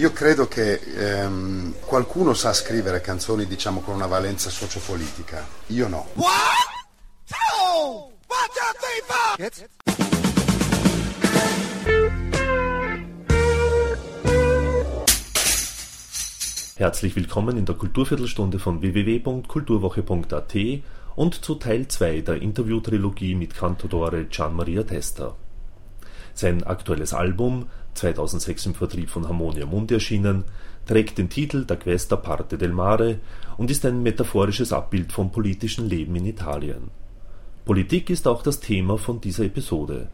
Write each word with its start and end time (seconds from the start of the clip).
io 0.00 0.12
credo 0.14 0.48
che 0.48 0.80
ehm, 0.96 1.74
qualcuno 1.84 2.32
sa 2.32 2.54
scrivere 2.54 3.02
canzoni 3.02 3.44
diciamo 3.44 3.80
con 3.80 3.94
una 3.94 4.06
valenza 4.06 4.48
sociopolitica, 4.48 5.46
io 5.66 5.88
no. 5.88 6.08
One, 6.14 6.26
two, 7.26 8.10
one, 8.26 8.48
two, 8.54 8.72
three? 8.80 9.68
Herzlich 16.76 17.14
willkommen 17.14 17.58
in 17.58 17.66
der 17.66 17.74
Kulturviertelstunde 17.74 18.58
von 18.58 18.80
www.kulturwoche.at 18.80 20.56
und 21.14 21.44
zu 21.44 21.56
Teil 21.56 21.88
2 21.88 22.22
der 22.22 22.40
Interviewtrilogie 22.40 23.34
mit 23.34 23.54
Cantadore 23.54 24.28
Gian 24.30 24.56
Maria 24.56 24.82
Testa. 24.82 25.34
Sein 26.32 26.62
aktuelles 26.62 27.12
Album, 27.12 27.66
2006 27.94 28.66
im 28.66 28.74
Vertrieb 28.74 29.10
von 29.10 29.28
Harmonia 29.28 29.66
Mundi 29.66 29.94
erschienen, 29.94 30.44
trägt 30.86 31.18
den 31.18 31.28
Titel 31.28 31.64
Da 31.64 31.76
questa 31.76 32.16
parte 32.16 32.58
del 32.58 32.72
mare 32.72 33.20
und 33.56 33.70
ist 33.70 33.84
ein 33.84 34.02
metaphorisches 34.02 34.72
Abbild 34.72 35.12
vom 35.12 35.30
politischen 35.30 35.88
Leben 35.88 36.16
in 36.16 36.26
Italien. 36.26 36.90
Politik 37.64 38.10
ist 38.10 38.26
auch 38.26 38.42
das 38.42 38.60
Thema 38.60 38.98
von 38.98 39.20
dieser 39.20 39.44
Episode. 39.44 40.08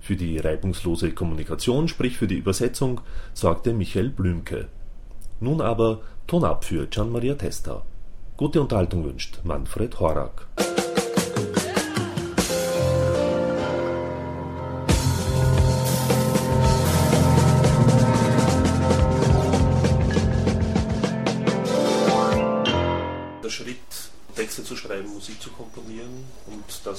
Für 0.00 0.16
die 0.16 0.38
reibungslose 0.38 1.12
Kommunikation, 1.12 1.88
sprich 1.88 2.16
für 2.16 2.26
die 2.26 2.38
Übersetzung, 2.38 3.00
sorgte 3.32 3.72
Michael 3.72 4.10
Blümke. 4.10 4.68
Nun 5.40 5.60
aber 5.60 6.00
Ton 6.26 6.44
ab 6.44 6.64
für 6.64 6.86
Gian 6.86 7.10
Maria 7.10 7.34
Testa. 7.34 7.82
Gute 8.36 8.60
Unterhaltung 8.60 9.04
wünscht 9.04 9.40
Manfred 9.44 10.00
Horak. 10.00 10.46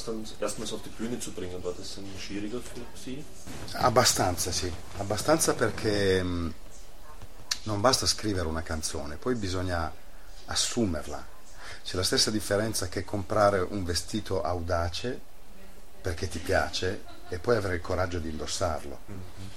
Dann 0.05 0.25
erstmals 0.39 0.71
auf 0.73 0.81
die 0.81 0.89
Bühne 0.89 1.19
zu 1.19 1.31
bringen, 1.31 1.63
war 1.63 1.73
das 1.73 1.97
ein 1.97 2.05
schwieriger 2.19 2.59
für 2.59 2.81
Sie? 2.95 3.23
Abbastanza, 3.73 4.51
sì. 4.51 4.71
Abbastanza 4.97 5.53
perché 5.53 6.23
non 7.63 7.81
basta 7.81 8.05
scrivere 8.05 8.47
una 8.47 8.61
canzone, 8.61 9.17
poi 9.17 9.35
bisogna 9.35 9.91
assumerla. 10.45 11.33
C'è 11.83 11.95
la 11.95 12.03
stessa 12.03 12.31
differenza 12.31 12.87
che 12.87 13.03
comprare 13.03 13.59
un 13.59 13.83
vestito 13.83 14.41
audace 14.41 15.19
perché 16.01 16.27
ti 16.27 16.39
piace 16.39 17.03
e 17.29 17.39
poi 17.39 17.55
avere 17.55 17.75
il 17.75 17.81
coraggio 17.81 18.19
di 18.19 18.29
indossarlo. 18.29 18.99
Mm-hmm. 19.09 19.47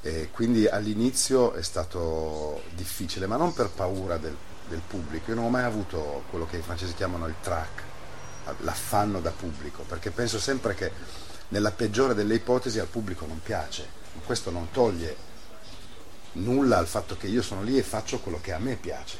E 0.00 0.30
quindi 0.30 0.68
all'inizio 0.68 1.54
è 1.54 1.62
stato 1.62 2.62
difficile, 2.74 3.26
ma 3.26 3.36
non 3.36 3.52
per 3.52 3.68
paura 3.68 4.16
del, 4.16 4.36
del, 4.68 4.80
pubblico. 4.86 5.30
Io 5.30 5.36
non 5.36 5.46
ho 5.46 5.50
mai 5.50 5.64
avuto 5.64 6.24
quello 6.30 6.46
che 6.46 6.58
i 6.58 6.62
francesi 6.62 6.94
chiamano 6.94 7.26
il 7.26 7.34
track, 7.40 7.82
l'affanno 8.60 9.20
da 9.20 9.30
pubblico, 9.30 9.82
perché 9.82 10.10
penso 10.10 10.38
sempre 10.38 10.74
che 10.74 10.90
nella 11.48 11.70
peggiore 11.70 12.14
delle 12.14 12.34
ipotesi 12.34 12.78
al 12.78 12.86
pubblico 12.86 13.26
non 13.26 13.40
piace. 13.42 13.96
Questo 14.24 14.50
non 14.50 14.70
toglie 14.70 15.16
nulla 16.32 16.78
al 16.78 16.86
fatto 16.86 17.16
che 17.16 17.26
io 17.26 17.42
sono 17.42 17.62
lì 17.62 17.78
e 17.78 17.82
faccio 17.82 18.18
quello 18.20 18.40
che 18.40 18.52
a 18.52 18.58
me 18.58 18.76
piace 18.76 19.16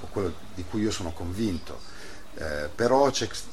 o 0.00 0.06
quello 0.06 0.34
di 0.54 0.64
cui 0.68 0.82
io 0.82 0.90
sono 0.90 1.12
convinto. 1.12 1.80
Eh, 2.34 2.68
però 2.74 3.10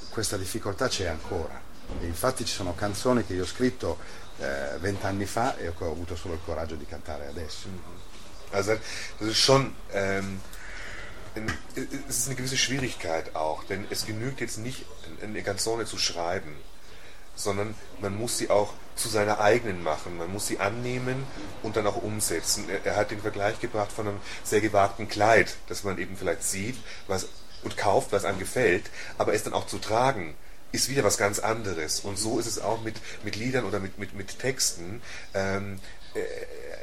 questa 0.09 0.37
difficoltà 0.37 0.87
c'è 0.87 1.07
ancora. 1.07 1.61
E 1.99 2.05
infatti 2.05 2.45
ci 2.45 2.53
sono 2.53 2.73
canzoni 2.75 3.25
che 3.25 3.33
io 3.33 3.43
ho 3.43 3.47
scritto 3.47 3.97
eh, 4.37 4.77
vent'anni 4.79 5.25
fa 5.25 5.57
e 5.57 5.67
ho 5.67 5.91
avuto 5.91 6.15
solo 6.15 6.35
il 6.35 6.39
coraggio 6.43 6.75
di 6.75 6.85
cantare 6.85 7.27
adesso. 7.27 7.67
Also 8.51 8.79
das 9.19 9.29
ist 9.29 9.37
schon 9.37 9.75
ähm, 9.91 10.39
es 12.07 12.19
ist 12.19 12.27
eine 12.27 12.35
gewisse 12.35 12.57
Schwierigkeit 12.57 13.35
auch, 13.35 13.63
denn 13.63 13.85
es 13.89 14.05
genügt 14.05 14.41
jetzt 14.41 14.57
nicht 14.57 14.85
eine 15.21 15.41
Canzone 15.43 15.85
zu 15.85 15.97
schreiben, 15.97 16.55
sondern 17.35 17.75
man 18.01 18.17
muss 18.17 18.37
sie 18.37 18.49
auch 18.49 18.73
zu 18.95 19.07
seiner 19.07 19.39
eigenen 19.39 19.81
machen. 19.81 20.17
Man 20.17 20.31
muss 20.31 20.47
sie 20.47 20.59
annehmen 20.59 21.23
und 21.63 21.77
dann 21.77 21.87
auch 21.87 22.01
umsetzen. 22.01 22.69
Er, 22.69 22.85
er, 22.85 22.95
hat 22.97 23.11
den 23.11 23.21
Vergleich 23.21 23.59
gebracht 23.59 23.91
von 23.91 24.07
einem 24.07 24.19
sehr 24.43 24.61
gewagten 24.61 25.07
Kleid, 25.07 25.55
das 25.67 25.83
man 25.83 25.97
eben 25.97 26.17
vielleicht 26.17 26.43
sieht 26.43 26.75
was, 27.07 27.27
und 27.63 27.77
kauft, 27.77 28.11
was 28.11 28.25
einem 28.25 28.39
gefällt, 28.39 28.89
aber 29.17 29.33
es 29.33 29.43
dann 29.43 29.53
auch 29.53 29.67
zu 29.67 29.79
tragen 29.79 30.35
ist 30.71 30.89
wieder 30.89 31.03
was 31.03 31.17
ganz 31.17 31.39
anderes. 31.39 32.01
Und 32.01 32.17
so 32.17 32.39
ist 32.39 32.45
es 32.45 32.59
auch 32.59 32.81
mit, 32.81 32.95
mit 33.23 33.35
Liedern 33.35 33.65
oder 33.65 33.79
mit, 33.79 33.97
mit, 33.97 34.13
mit 34.13 34.39
Texten. 34.39 35.01
Ähm, 35.33 35.79
äh, 36.13 36.19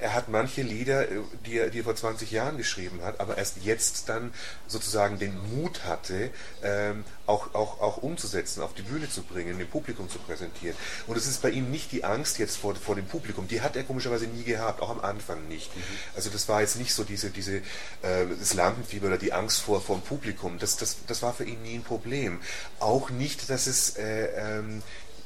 er 0.01 0.15
hat 0.15 0.29
manche 0.29 0.63
Lieder, 0.63 1.11
äh, 1.11 1.21
die 1.45 1.59
er, 1.59 1.71
die 1.71 1.81
er 1.81 1.85
vor 1.85 1.97
20 1.97 2.31
Jahren 2.31 2.57
geschrieben 2.57 3.01
hat, 3.03 3.21
aber 3.21 3.39
erst 3.39 3.59
jetzt 3.63 4.09
dann 4.09 4.33
sozusagen 4.67 5.19
den 5.19 5.35
Mut 5.55 5.85
hatte, 5.85 6.31
ähm, 6.63 7.05
auch, 7.27 7.55
auch, 7.55 7.81
auch 7.81 7.97
umzusetzen, 7.99 8.63
auf 8.63 8.75
die 8.75 8.83
Bühne 8.83 9.09
zu 9.09 9.23
bringen, 9.23 9.59
dem 9.59 9.69
Publikum 9.69 10.09
zu 10.09 10.19
präsentieren. 10.19 10.77
Und 11.07 11.17
es 11.17 11.27
ist 11.27 11.43
bei 11.43 11.51
ihm 11.51 11.71
nicht 11.71 11.93
die 11.93 12.05
Angst 12.05 12.39
jetzt 12.39 12.57
vor, 12.57 12.75
vor 12.77 12.95
dem 12.95 13.07
Publikum, 13.07 13.49
die 13.49 13.61
hat 13.61 13.77
er 13.77 13.85
komischerweise 13.85 14.27
nie 14.27 14.45
gehabt, 14.45 14.81
auch 14.83 14.91
am 14.91 15.01
Anfang 15.01 15.49
nicht. 15.49 15.75
Mhm. 15.75 15.83
Also 16.15 16.31
das 16.31 16.49
war 16.49 16.61
jetzt 16.61 16.77
nicht 16.77 16.95
so 16.95 17.05
diese, 17.05 17.31
diese 17.31 17.57
äh, 18.03 18.27
das 18.39 18.55
Lampenfieber 18.55 19.09
oder 19.09 19.19
die 19.19 19.33
Angst 19.33 19.61
vor, 19.61 19.81
vor 19.81 19.97
dem 19.97 20.03
Publikum, 20.03 20.59
das, 20.59 20.77
das, 20.77 20.99
das 21.07 21.23
war 21.23 21.33
für 21.33 21.45
ihn 21.45 21.63
nie 21.63 21.77
ein 21.77 21.83
Problem. 21.83 22.41
Auch 22.81 23.11
nicht, 23.11 23.51
dass 23.51 23.67
es 23.67 23.97
äh, 23.97 24.27
ähm, 24.37 24.83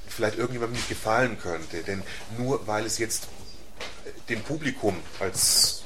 vielleicht 0.08 0.38
irgendjemandem 0.38 0.76
nicht 0.76 0.88
gefallen 0.88 1.38
könnte, 1.40 1.82
denn 1.82 2.02
nur 2.36 2.66
weil 2.66 2.84
es 2.84 2.98
jetzt 2.98 3.28
dem 4.28 4.42
Publikum 4.42 4.96
als 5.18 5.82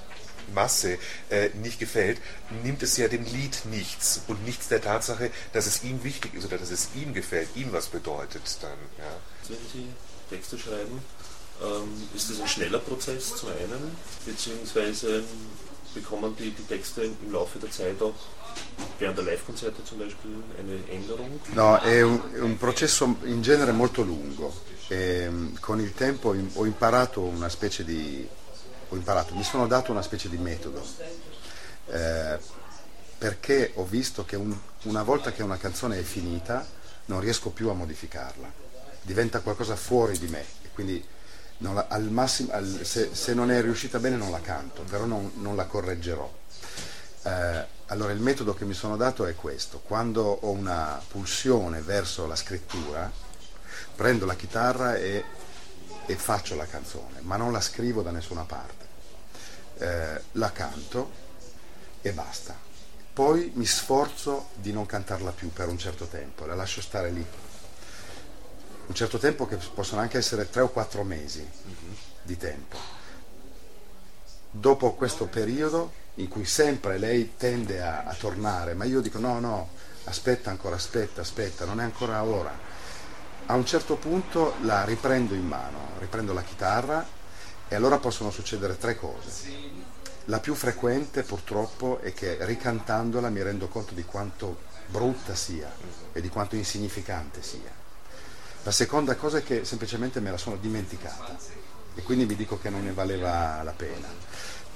Masse 0.55 0.99
äh, 1.31 1.51
nicht 1.55 1.79
gefällt, 1.79 2.19
nimmt 2.63 2.83
es 2.83 2.97
ja 2.97 3.09
dem 3.09 3.25
Lied 3.25 3.65
nichts 3.67 4.23
und 4.29 4.45
nichts 4.45 4.69
der 4.69 4.81
Tatsache, 4.81 5.31
dass 5.53 5.67
es 5.67 5.83
ihm 5.83 6.05
wichtig 6.05 6.35
ist 6.35 6.45
oder 6.45 6.59
dass 6.59 6.71
es 6.71 6.89
ihm 6.95 7.15
gefällt, 7.15 7.49
ihm 7.55 7.73
was 7.73 7.89
bedeutet 7.89 8.43
dann. 8.61 8.79
Ja. 8.99 9.17
Wenn 9.49 9.59
Sie 9.73 9.89
Texte 10.29 10.59
schreiben, 10.59 11.03
ähm, 11.63 12.09
ist 12.15 12.31
das 12.31 12.41
ein 12.41 12.49
schneller 12.49 12.79
Prozess 12.79 13.37
zum 13.37 13.51
einen, 13.51 13.97
beziehungsweise 14.27 15.25
bekommen 15.95 16.35
die, 16.37 16.51
die 16.51 16.67
Texte 16.67 17.05
im 17.05 17.33
Laufe 17.33 17.59
der 17.59 17.71
Zeit 17.71 18.01
auch 18.03 18.15
während 18.99 19.17
der 19.17 19.25
Live-Konzerte 19.25 19.83
zum 19.85 19.99
Beispiel 19.99 20.43
eine 20.59 20.77
Änderung? 20.91 21.41
No, 21.55 21.81
è 21.81 22.03
un, 22.03 22.21
un 22.41 22.57
processo 22.59 23.17
in 23.25 23.43
genere 23.43 23.73
molto 23.73 24.03
lungo. 24.03 24.53
E, 24.89 25.31
con 25.61 25.81
il 25.81 25.95
tempo 25.95 26.35
ho 26.55 26.67
imparato 26.67 27.21
una 27.21 27.49
specie 27.49 27.85
di... 27.85 28.27
imparato, 28.91 29.35
mi 29.35 29.45
sono 29.45 29.67
dato 29.67 29.93
una 29.93 30.03
specie 30.03 30.29
di 30.29 30.37
metodo. 30.37 30.85
Eh, 31.87 32.39
perché 33.19 33.73
ho 33.75 33.85
visto 33.85 34.25
che 34.25 34.37
un, 34.37 34.55
una 34.83 35.03
volta 35.03 35.33
che 35.33 35.43
una 35.43 35.57
canzone 35.57 35.99
è 35.99 36.03
finita 36.03 36.67
non 37.07 37.21
riesco 37.21 37.51
più 37.51 37.69
a 37.69 37.75
modificarla, 37.75 38.51
diventa 39.03 39.41
qualcosa 39.41 39.77
fuori 39.77 40.19
di 40.19 40.27
me 40.29 40.45
quindi 40.75 41.03
la, 41.73 41.87
al 41.89 42.11
massimo, 42.11 42.53
al, 42.53 42.81
se, 42.83 43.15
se, 43.15 43.33
non 43.33 43.51
è 43.51 43.63
riuscita 43.63 43.99
bene 43.99 44.17
non 44.17 44.31
la 44.31 44.41
canto, 44.41 44.83
però 44.83 45.05
non, 45.05 45.33
non 45.37 45.57
la 45.57 45.65
correggerò. 45.65 46.31
Eh, 47.23 47.67
allora 47.87 48.13
il 48.13 48.21
metodo 48.21 48.55
che 48.55 48.65
mi 48.65 48.75
sono 48.75 48.97
dato 48.97 49.25
è 49.27 49.35
questo, 49.35 49.81
quando 49.81 50.23
ho 50.23 50.51
una 50.51 51.01
pulsione 51.07 51.81
verso 51.81 52.27
la 52.27 52.37
scrittura, 52.37 53.11
prendo 53.95 54.27
la 54.27 54.35
chitarra 54.35 54.97
e, 54.97 55.25
e 56.07 56.17
faccio 56.17 56.55
la 56.57 56.67
canzone, 56.67 57.21
ma 57.21 57.37
non 57.37 57.53
la 57.53 57.61
scrivo 57.61 58.03
da 58.03 58.11
nessuna 58.11 58.43
parte. 58.43 58.83
Eh, 59.79 60.21
la 60.33 60.53
canto 60.53 61.11
e 62.03 62.13
basta. 62.13 62.55
Poi 63.13 63.53
mi 63.55 63.65
sforzo 63.65 64.49
di 64.55 64.73
non 64.73 64.87
cantarla 64.87 65.31
più 65.31 65.53
per 65.53 65.69
un 65.69 65.79
certo 65.79 66.07
tempo, 66.07 66.47
la 66.47 66.55
lascio 66.55 66.81
stare 66.81 67.11
lì. 67.11 67.25
Un 68.87 68.95
certo 68.95 69.19
tempo 69.19 69.47
che 69.47 69.57
possono 69.73 70.03
anche 70.03 70.19
essere 70.19 70.51
tre 70.51 70.61
o 70.61 70.69
quattro 70.69 71.05
mesi 71.05 71.49
di 72.23 72.37
tempo. 72.37 72.77
Dopo 74.51 74.93
questo 74.93 75.27
periodo 75.27 75.93
in 76.17 76.29
cui 76.29 76.45
sempre 76.45 76.99
lei 76.99 77.35
tende 77.37 77.81
a, 77.81 78.05
a 78.05 78.15
tornare, 78.15 78.75
ma 78.75 78.85
io 78.85 79.01
dico 79.01 79.19
no, 79.19 79.41
no, 79.41 79.71
aspetta 80.05 80.51
ancora, 80.51 80.77
aspetta, 80.77 81.23
aspetta, 81.23 81.65
non 81.65 81.81
è 81.81 81.83
ancora 81.83 82.23
ora. 82.23 82.57
A 83.47 83.55
un 83.55 83.65
certo 83.67 83.97
punto 83.97 84.55
la 84.63 84.85
riprendo 84.85 85.35
in 85.35 85.47
mano, 85.47 85.79
riprendo 85.99 86.33
la 86.33 86.43
chitarra 86.43 87.07
e 87.67 87.75
allora 87.75 87.99
possono 87.99 88.31
succedere 88.31 88.77
tre 88.77 88.97
cose. 88.97 89.33
La 90.27 90.41
più 90.41 90.55
frequente 90.55 91.23
purtroppo 91.23 92.01
è 92.01 92.13
che 92.15 92.39
ricantandola 92.41 93.29
mi 93.29 93.43
rendo 93.43 93.69
conto 93.69 93.95
di 93.95 94.05
quanto 94.05 94.61
brutta 94.87 95.35
sia 95.35 95.71
e 96.13 96.21
di 96.21 96.29
quanto 96.29 96.55
insignificante 96.55 97.43
sia. 97.43 97.84
La 98.65 98.71
seconda 98.71 99.15
cosa 99.15 99.39
è 99.39 99.45
che 99.45 99.67
semplicemente 99.67 100.21
me 100.21 100.31
la 100.31 100.39
sono 100.39 100.57
dimenticata 100.57 101.37
e 101.95 102.03
quindi 102.03 102.25
mi 102.25 102.35
dico 102.35 102.59
che 102.59 102.71
non 102.71 102.83
ne 102.83 102.93
valeva 102.93 103.63
la 103.63 103.73
pena. 103.73 104.09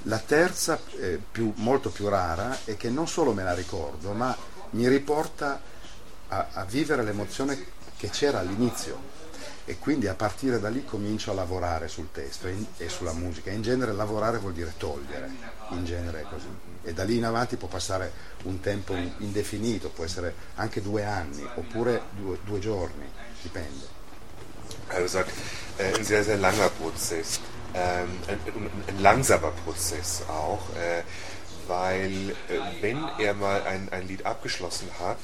La 0.02 0.19
terza, 0.19 0.79
eh, 1.00 1.19
più, 1.19 1.55
molto 1.56 1.88
più 1.88 2.06
rara, 2.08 2.58
è 2.64 2.76
che 2.76 2.90
non 2.90 3.08
solo 3.08 3.32
me 3.32 3.43
la 3.43 3.55
ricordo, 3.55 4.12
ma 4.12 4.37
mi 4.70 4.87
riporta 4.88 5.61
a, 6.29 6.49
a 6.52 6.64
vivere 6.67 7.02
l'emozione 7.02 7.58
che 7.96 8.11
c'era 8.11 8.40
all'inizio. 8.40 9.17
e 9.69 9.76
quindi 9.79 10.06
a 10.08 10.14
partire 10.14 10.58
da 10.61 10.70
lì 10.70 10.82
comincio 10.82 11.31
a 11.31 11.34
lavorare 11.34 11.88
sul 11.88 12.11
testo 12.11 12.46
e, 12.46 12.56
e 12.79 12.88
sulla 12.88 13.12
musica. 13.12 13.50
In 13.50 13.61
genere 13.61 13.93
lavorare 13.93 14.38
vuol 14.38 14.55
dire 14.55 14.73
togliere, 14.79 15.31
in 15.73 15.84
genere 15.84 16.20
è 16.20 16.25
così. 16.25 16.46
E 16.82 16.94
da 16.94 17.05
lì 17.05 17.19
in 17.19 17.26
avanti 17.26 17.56
può 17.56 17.69
passare 17.69 18.11
un 18.44 18.61
tempo 18.61 18.94
indefinito, 18.94 19.91
può 19.91 20.05
essere 20.05 20.34
anche 20.55 20.81
due 20.81 21.05
anni 21.05 21.46
oppure 21.56 22.00
due, 22.17 22.38
due 22.44 22.58
giorni, 22.61 23.05
dipende. 23.44 23.87
Also 24.88 25.06
sagt, 25.06 25.31
äh, 25.79 25.96
ein 25.96 26.05
sehr, 26.05 26.25
sehr 26.25 26.38
langer 26.38 26.69
Prozess, 26.70 27.40
ähm, 27.75 28.08
ein, 28.26 28.38
ein, 28.87 29.02
langsamer 29.02 29.52
Prozess 29.64 30.23
auch, 30.29 30.61
äh, 30.76 31.02
weil 31.67 32.31
äh, 32.49 32.82
wenn 32.82 33.05
er 33.19 33.35
mal 33.35 33.62
ein, 33.62 33.88
ein 33.90 34.08
Lied 34.08 34.25
abgeschlossen 34.25 34.88
hat, 34.99 35.19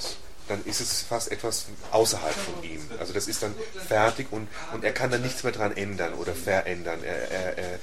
dann 0.48 0.62
ist 0.64 0.80
es 0.80 1.02
fast 1.02 1.32
etwas 1.32 1.66
außerhalb 1.90 2.34
von 2.34 2.62
ihm. 2.62 2.80
Also 2.98 3.12
das 3.12 3.28
ist 3.28 3.42
dann 3.42 3.54
fertig 3.88 4.30
und, 4.30 4.48
und 4.72 4.84
er 4.84 4.92
kann 4.92 5.10
dann 5.10 5.22
nichts 5.22 5.42
mehr 5.42 5.52
dran 5.52 5.74
ändern 5.74 6.14
oder 6.14 6.34
verändern. 6.34 7.02
Er, 7.02 7.30
er, 7.30 7.58
er, 7.58 7.78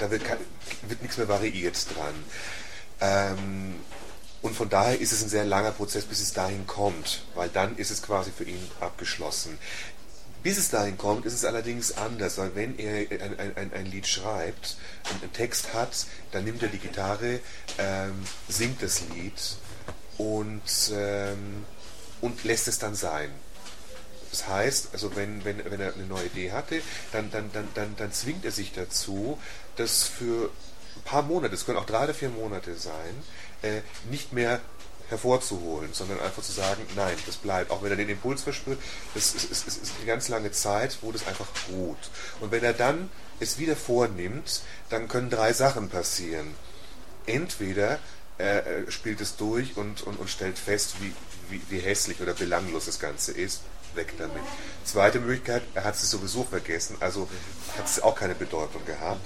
da 0.00 0.10
wird, 0.10 0.22
wird, 0.88 1.02
nichts 1.02 1.18
mehr 1.18 1.28
variiert 1.28 1.86
dran. 1.94 2.14
Ähm, 3.00 3.73
und 4.44 4.54
von 4.54 4.68
daher 4.68 5.00
ist 5.00 5.10
es 5.10 5.22
ein 5.22 5.30
sehr 5.30 5.46
langer 5.46 5.70
Prozess, 5.70 6.04
bis 6.04 6.20
es 6.20 6.34
dahin 6.34 6.66
kommt, 6.66 7.24
weil 7.34 7.48
dann 7.48 7.78
ist 7.78 7.90
es 7.90 8.02
quasi 8.02 8.30
für 8.30 8.44
ihn 8.44 8.70
abgeschlossen. 8.78 9.58
Bis 10.42 10.58
es 10.58 10.68
dahin 10.68 10.98
kommt, 10.98 11.24
ist 11.24 11.32
es 11.32 11.46
allerdings 11.46 11.96
anders, 11.96 12.36
weil 12.36 12.54
wenn 12.54 12.78
er 12.78 13.10
ein, 13.22 13.56
ein, 13.56 13.72
ein 13.72 13.86
Lied 13.86 14.06
schreibt, 14.06 14.76
einen 15.22 15.32
Text 15.32 15.72
hat, 15.72 16.04
dann 16.32 16.44
nimmt 16.44 16.62
er 16.62 16.68
die 16.68 16.78
Gitarre, 16.78 17.40
ähm, 17.78 18.12
singt 18.46 18.82
das 18.82 19.00
Lied 19.14 19.56
und 20.18 20.60
ähm, 20.92 21.64
und 22.20 22.44
lässt 22.44 22.68
es 22.68 22.78
dann 22.78 22.94
sein. 22.94 23.30
Das 24.30 24.46
heißt, 24.46 24.90
also 24.92 25.16
wenn, 25.16 25.42
wenn, 25.46 25.64
wenn 25.70 25.80
er 25.80 25.94
eine 25.94 26.04
neue 26.04 26.26
Idee 26.26 26.52
hatte, 26.52 26.82
dann, 27.12 27.30
dann, 27.30 27.50
dann, 27.54 27.68
dann, 27.72 27.96
dann 27.96 28.12
zwingt 28.12 28.44
er 28.44 28.52
sich 28.52 28.72
dazu, 28.72 29.38
das 29.76 30.02
für 30.02 30.50
ein 30.96 31.02
paar 31.02 31.22
Monate, 31.22 31.54
es 31.54 31.64
können 31.64 31.78
auch 31.78 31.86
drei 31.86 32.04
oder 32.04 32.14
vier 32.14 32.28
Monate 32.28 32.74
sein, 32.74 33.22
nicht 34.10 34.32
mehr 34.32 34.60
hervorzuholen, 35.08 35.90
sondern 35.92 36.20
einfach 36.20 36.42
zu 36.42 36.52
sagen, 36.52 36.82
nein, 36.96 37.14
das 37.26 37.36
bleibt. 37.36 37.70
Auch 37.70 37.82
wenn 37.82 37.90
er 37.90 37.96
den 37.96 38.08
Impuls 38.08 38.42
verspürt, 38.42 38.78
es 39.14 39.34
ist, 39.34 39.50
ist, 39.50 39.68
ist, 39.68 39.92
eine 39.96 40.06
ganz 40.06 40.28
lange 40.28 40.50
Zeit, 40.50 40.98
wo 41.02 41.12
das 41.12 41.26
einfach 41.26 41.46
ruht. 41.70 42.10
Und 42.40 42.50
wenn 42.50 42.64
er 42.64 42.72
dann 42.72 43.10
es 43.40 43.58
wieder 43.58 43.76
vornimmt, 43.76 44.62
dann 44.88 45.08
können 45.08 45.30
drei 45.30 45.52
Sachen 45.52 45.88
passieren. 45.88 46.54
Entweder 47.26 47.98
er 48.38 48.90
spielt 48.90 49.20
es 49.20 49.36
durch 49.36 49.76
und, 49.76 50.02
und, 50.02 50.18
und 50.18 50.28
stellt 50.28 50.58
fest, 50.58 50.96
wie, 51.00 51.12
wie, 51.50 51.62
wie 51.68 51.78
hässlich 51.78 52.20
oder 52.20 52.34
belanglos 52.34 52.86
das 52.86 52.98
Ganze 52.98 53.32
ist. 53.32 53.60
Weg 53.94 54.14
damit. 54.18 54.42
Zweite 54.84 55.20
Möglichkeit, 55.20 55.62
er 55.74 55.84
hat 55.84 55.94
es 55.94 56.10
sowieso 56.10 56.42
vergessen, 56.42 56.96
also 56.98 57.28
hat 57.78 57.86
es 57.86 58.02
auch 58.02 58.16
keine 58.16 58.34
Bedeutung 58.34 58.84
gehabt. 58.84 59.24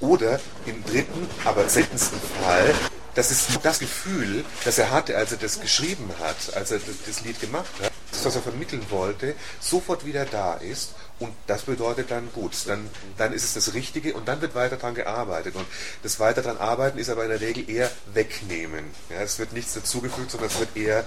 Oder 0.00 0.40
im 0.64 0.82
dritten, 0.84 1.28
aber 1.44 1.68
seltensten 1.68 2.18
Fall, 2.42 2.74
das 3.16 3.30
ist 3.30 3.58
das 3.62 3.78
Gefühl, 3.80 4.44
das 4.64 4.78
er 4.78 4.90
hatte, 4.90 5.16
als 5.16 5.32
er 5.32 5.38
das 5.38 5.60
geschrieben 5.60 6.10
hat, 6.20 6.54
als 6.54 6.70
er 6.70 6.80
das 7.06 7.22
Lied 7.22 7.40
gemacht 7.40 7.70
hat, 7.82 7.90
das, 8.12 8.24
was 8.24 8.36
er 8.36 8.42
vermitteln 8.42 8.86
wollte, 8.90 9.34
sofort 9.60 10.04
wieder 10.04 10.24
da 10.24 10.54
ist 10.54 10.94
und 11.18 11.32
das 11.46 11.62
bedeutet 11.62 12.10
dann, 12.10 12.30
gut, 12.32 12.52
dann, 12.66 12.90
dann 13.16 13.32
ist 13.32 13.44
es 13.44 13.54
das 13.54 13.72
Richtige 13.72 14.14
und 14.14 14.28
dann 14.28 14.42
wird 14.42 14.54
weiter 14.54 14.76
daran 14.76 14.94
gearbeitet. 14.94 15.56
Und 15.56 15.66
das 16.02 16.20
weiter 16.20 16.42
daran 16.42 16.58
arbeiten 16.58 16.98
ist 16.98 17.08
aber 17.08 17.24
in 17.24 17.30
der 17.30 17.40
Regel 17.40 17.68
eher 17.70 17.90
wegnehmen. 18.12 18.84
Ja, 19.08 19.22
es 19.22 19.38
wird 19.38 19.54
nichts 19.54 19.72
dazugefügt, 19.72 20.30
sondern 20.30 20.50
es 20.50 20.58
wird 20.58 20.76
eher 20.76 21.04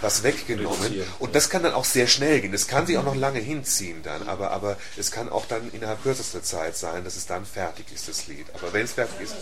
was 0.00 0.22
weggenommen. 0.22 1.02
Und 1.18 1.34
das 1.34 1.48
kann 1.50 1.62
dann 1.62 1.74
auch 1.74 1.84
sehr 1.84 2.06
schnell 2.06 2.40
gehen. 2.40 2.52
Das 2.52 2.66
kann 2.66 2.86
sich 2.86 2.96
auch 2.96 3.04
noch 3.04 3.14
lange 3.14 3.38
hinziehen 3.38 4.02
dann, 4.02 4.28
aber, 4.28 4.50
aber 4.50 4.76
es 4.96 5.10
kann 5.10 5.28
auch 5.28 5.46
dann 5.46 5.70
innerhalb 5.72 6.02
kürzester 6.02 6.42
Zeit 6.42 6.76
sein, 6.76 7.04
dass 7.04 7.16
es 7.16 7.26
dann 7.26 7.44
fertig 7.44 7.86
ist, 7.94 8.08
das 8.08 8.26
Lied. 8.26 8.46
Aber 8.54 8.72
wenn 8.72 8.84
es 8.84 8.92
fertig 8.92 9.20
ist, 9.20 9.34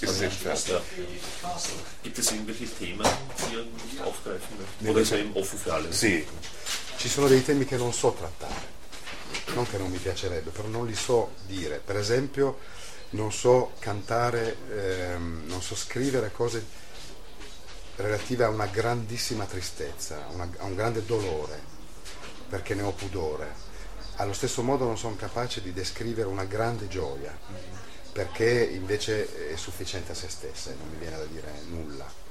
ist 0.00 0.02
es 0.02 0.20
nicht 0.20 0.40
fertig. 0.40 0.74
Gibt 2.02 2.18
es 2.18 2.30
irgendwelche 2.30 2.66
Themen, 2.66 3.06
die 3.38 3.54
ihr 3.54 3.64
nicht 3.64 4.02
aufgreifen 4.02 4.56
möchtet? 4.58 4.90
Oder 4.90 5.00
ist 5.00 5.12
er 5.12 5.18
eben 5.18 5.36
offen 5.36 5.58
für 5.58 5.74
alles? 5.74 5.98
Sì. 5.98 6.26
Ci 6.96 7.08
sono 7.08 7.28
dei 7.28 7.42
temi 7.44 7.64
che 7.64 7.76
non 7.76 7.92
so 7.92 8.12
trattare. 8.12 8.72
non 9.52 9.68
che 9.68 9.78
non 9.78 9.90
mi 9.90 9.98
piacerebbe, 9.98 10.50
però 10.50 10.68
non 10.68 10.86
li 10.86 10.94
so 10.94 11.32
dire. 11.46 11.80
Per 11.84 11.96
esempio 11.96 12.58
non 13.10 13.32
so 13.32 13.72
cantare, 13.78 14.56
ehm, 14.70 15.44
non 15.46 15.62
so 15.62 15.74
scrivere 15.76 16.32
cose 16.32 16.64
relative 17.96 18.44
a 18.44 18.48
una 18.48 18.66
grandissima 18.66 19.44
tristezza, 19.44 20.26
una, 20.32 20.48
a 20.58 20.64
un 20.64 20.74
grande 20.74 21.04
dolore, 21.04 21.60
perché 22.48 22.74
ne 22.74 22.82
ho 22.82 22.92
pudore. 22.92 23.62
Allo 24.16 24.32
stesso 24.32 24.62
modo 24.62 24.84
non 24.84 24.96
sono 24.96 25.16
capace 25.16 25.60
di 25.60 25.72
descrivere 25.72 26.28
una 26.28 26.44
grande 26.44 26.88
gioia, 26.88 27.36
perché 28.12 28.62
invece 28.72 29.50
è 29.52 29.56
sufficiente 29.56 30.12
a 30.12 30.14
se 30.14 30.28
stessa 30.28 30.70
e 30.70 30.74
non 30.78 30.88
mi 30.88 30.98
viene 30.98 31.16
da 31.16 31.24
dire 31.24 31.52
nulla. 31.68 32.22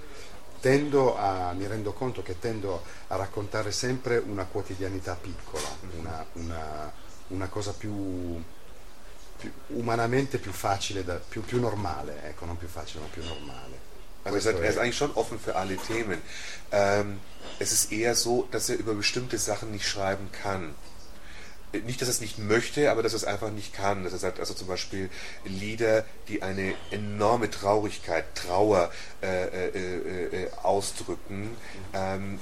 A, 0.65 1.51
mi 1.54 1.68
rendo 1.68 1.92
conto 1.92 2.24
che 2.24 2.39
tendo 2.39 2.83
a 3.07 3.18
raccontare 3.18 3.74
sempre 3.74 4.18
una 4.18 4.45
quotidianità 4.45 5.13
piccola, 5.13 5.68
una, 5.98 6.25
una 6.33 6.92
una 7.27 7.48
cosa 7.48 7.74
più, 7.74 8.42
più 9.38 9.51
umanamente 9.68 10.38
più 10.38 10.51
facile, 10.51 11.04
da, 11.04 11.15
più, 11.15 11.42
più, 11.42 11.60
normale, 11.60 12.24
ecco, 12.25 12.45
non 12.45 12.57
più 12.57 12.68
facile, 12.68 13.01
ma 13.01 13.07
più 13.07 13.24
normale. 13.24 13.92
Also 14.24 14.50
er, 14.50 14.70
ist 14.70 14.78
eigentlich 14.78 14.98
schon 14.98 15.12
offen 15.12 15.40
für 15.40 15.56
alle 15.56 15.78
Themen. 15.78 16.22
Ähm, 16.72 17.20
es 17.60 17.72
ist 17.72 17.92
eher 17.92 18.16
so, 18.16 18.48
dass 18.52 18.70
er 18.70 18.78
über 18.78 18.94
bestimmte 18.94 19.38
Sachen 19.38 19.72
nicht 19.72 19.88
schreiben 19.88 20.30
kann. 20.31 20.75
Nicht, 21.86 22.02
dass 22.02 22.08
er 22.08 22.14
es 22.14 22.22
nicht 22.22 22.38
möchte, 22.38 22.92
aber 22.92 23.02
dass 23.02 23.14
er 23.14 23.18
es 23.18 23.25
einfach 23.25 23.50
nicht 23.50 23.74
kann. 23.74 24.04
Dass 24.04 24.14
er 24.14 24.20
sagt, 24.20 24.40
also 24.40 24.54
zum 24.54 24.68
Beispiel 24.68 25.10
Lieder, 25.44 26.06
die 26.28 26.44
eine 26.44 26.75
enorme 26.92 27.50
Traurigkeit, 27.50 28.25
Trauer 28.36 28.92
äh, 29.22 29.46
äh, 29.46 29.68
äh, 29.70 30.44
äh 30.44 30.50
ausdrücken, 30.62 31.50
ähm, 31.94 32.40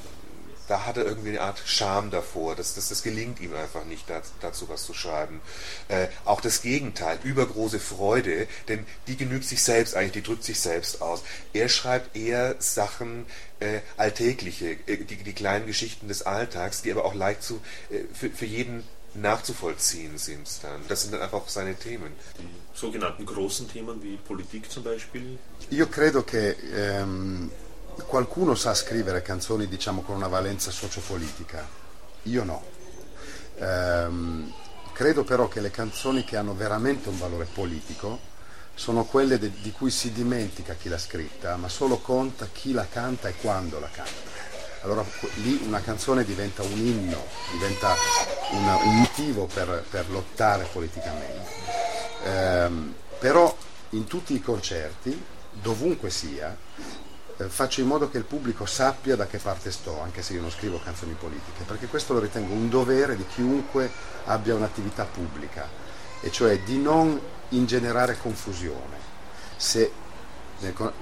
da 0.71 0.85
hat 0.85 0.95
er 0.95 1.03
irgendwie 1.03 1.31
eine 1.31 1.41
Art 1.41 1.61
Scham 1.65 2.11
davor. 2.11 2.55
Das, 2.55 2.75
das, 2.75 2.87
das 2.87 3.03
gelingt 3.03 3.41
ihm 3.41 3.53
einfach 3.53 3.83
nicht, 3.83 4.05
dazu 4.39 4.69
was 4.69 4.85
zu 4.85 4.93
schreiben. 4.93 5.41
Äh, 5.89 6.07
auch 6.23 6.39
das 6.39 6.61
Gegenteil, 6.61 7.19
übergroße 7.25 7.77
Freude, 7.77 8.47
denn 8.69 8.85
die 9.07 9.17
genügt 9.17 9.43
sich 9.43 9.61
selbst 9.61 9.97
eigentlich, 9.97 10.13
die 10.13 10.23
drückt 10.23 10.45
sich 10.45 10.61
selbst 10.61 11.01
aus. 11.01 11.23
Er 11.51 11.67
schreibt 11.67 12.15
eher 12.15 12.55
Sachen, 12.59 13.25
äh, 13.59 13.81
alltägliche, 13.97 14.77
äh, 14.87 15.03
die, 15.03 15.17
die, 15.17 15.33
kleinen 15.33 15.67
Geschichten 15.67 16.07
des 16.07 16.21
Alltags, 16.21 16.81
die 16.83 16.91
aber 16.91 17.03
auch 17.03 17.15
leicht 17.15 17.43
zu, 17.43 17.59
äh, 17.89 18.03
für, 18.13 18.29
für 18.29 18.45
jeden 18.45 18.85
nachzuvollziehen 19.13 20.17
sind 20.17 20.47
dann. 20.63 20.79
Das 20.87 21.01
sind 21.01 21.13
dann 21.13 21.21
einfach 21.21 21.49
seine 21.49 21.75
Themen. 21.75 22.13
Die 22.39 22.47
sogenannten 22.79 23.25
großen 23.25 23.69
Themen 23.69 24.01
wie 24.01 24.15
Politik 24.15 24.71
zum 24.71 24.85
Beispiel? 24.85 25.37
Io 25.69 25.87
credo 25.87 26.23
che 26.23 26.55
ehm, 26.73 27.51
qualcuno 28.05 28.55
sa 28.55 28.73
scrivere 28.73 29.21
canzoni 29.21 29.67
diciamo 29.67 30.01
con 30.01 30.15
una 30.15 30.27
valenza 30.27 30.71
sociopolitica, 30.71 31.67
io 32.23 32.43
no. 32.43 32.63
Ehm, 33.57 34.53
credo 34.93 35.23
però 35.23 35.47
che 35.47 35.61
le 35.61 35.71
canzoni 35.71 36.23
che 36.23 36.37
hanno 36.37 36.53
veramente 36.53 37.09
un 37.09 37.17
valore 37.17 37.45
politico 37.45 38.29
sono 38.73 39.03
quelle 39.03 39.37
de- 39.37 39.51
di 39.61 39.71
cui 39.71 39.91
si 39.91 40.11
dimentica 40.11 40.73
chi 40.73 40.89
l'ha 40.89 40.97
scritta, 40.97 41.55
ma 41.55 41.69
solo 41.69 41.99
conta 41.99 42.47
chi 42.51 42.71
la 42.71 42.87
canta 42.87 43.27
e 43.27 43.35
quando 43.35 43.79
la 43.79 43.89
canta. 43.91 44.29
Allora 44.83 45.05
lì 45.43 45.61
una 45.65 45.81
canzone 45.81 46.23
diventa 46.23 46.63
un 46.63 46.77
inno, 46.77 47.23
diventa 47.51 47.95
una, 48.51 48.75
un 48.77 48.97
motivo 48.97 49.45
per, 49.45 49.85
per 49.89 50.09
lottare 50.09 50.67
politicamente. 50.71 51.49
Ehm, 52.23 52.95
però 53.19 53.55
in 53.89 54.05
tutti 54.05 54.33
i 54.33 54.41
concerti, 54.41 55.23
dovunque 55.51 56.09
sia, 56.09 56.55
faccio 57.49 57.81
in 57.81 57.87
modo 57.87 58.09
che 58.09 58.17
il 58.17 58.23
pubblico 58.23 58.65
sappia 58.65 59.15
da 59.15 59.27
che 59.27 59.37
parte 59.37 59.71
sto, 59.71 60.01
anche 60.01 60.21
se 60.21 60.33
io 60.33 60.41
non 60.41 60.51
scrivo 60.51 60.79
canzoni 60.79 61.13
politiche, 61.13 61.63
perché 61.65 61.87
questo 61.87 62.13
lo 62.13 62.19
ritengo 62.19 62.53
un 62.53 62.69
dovere 62.69 63.15
di 63.15 63.25
chiunque 63.27 63.89
abbia 64.25 64.55
un'attività 64.55 65.05
pubblica, 65.05 65.67
e 66.21 66.31
cioè 66.31 66.59
di 66.59 66.77
non 66.77 67.19
ingenerare 67.49 68.17
confusione. 68.17 68.97
Se, 69.57 69.91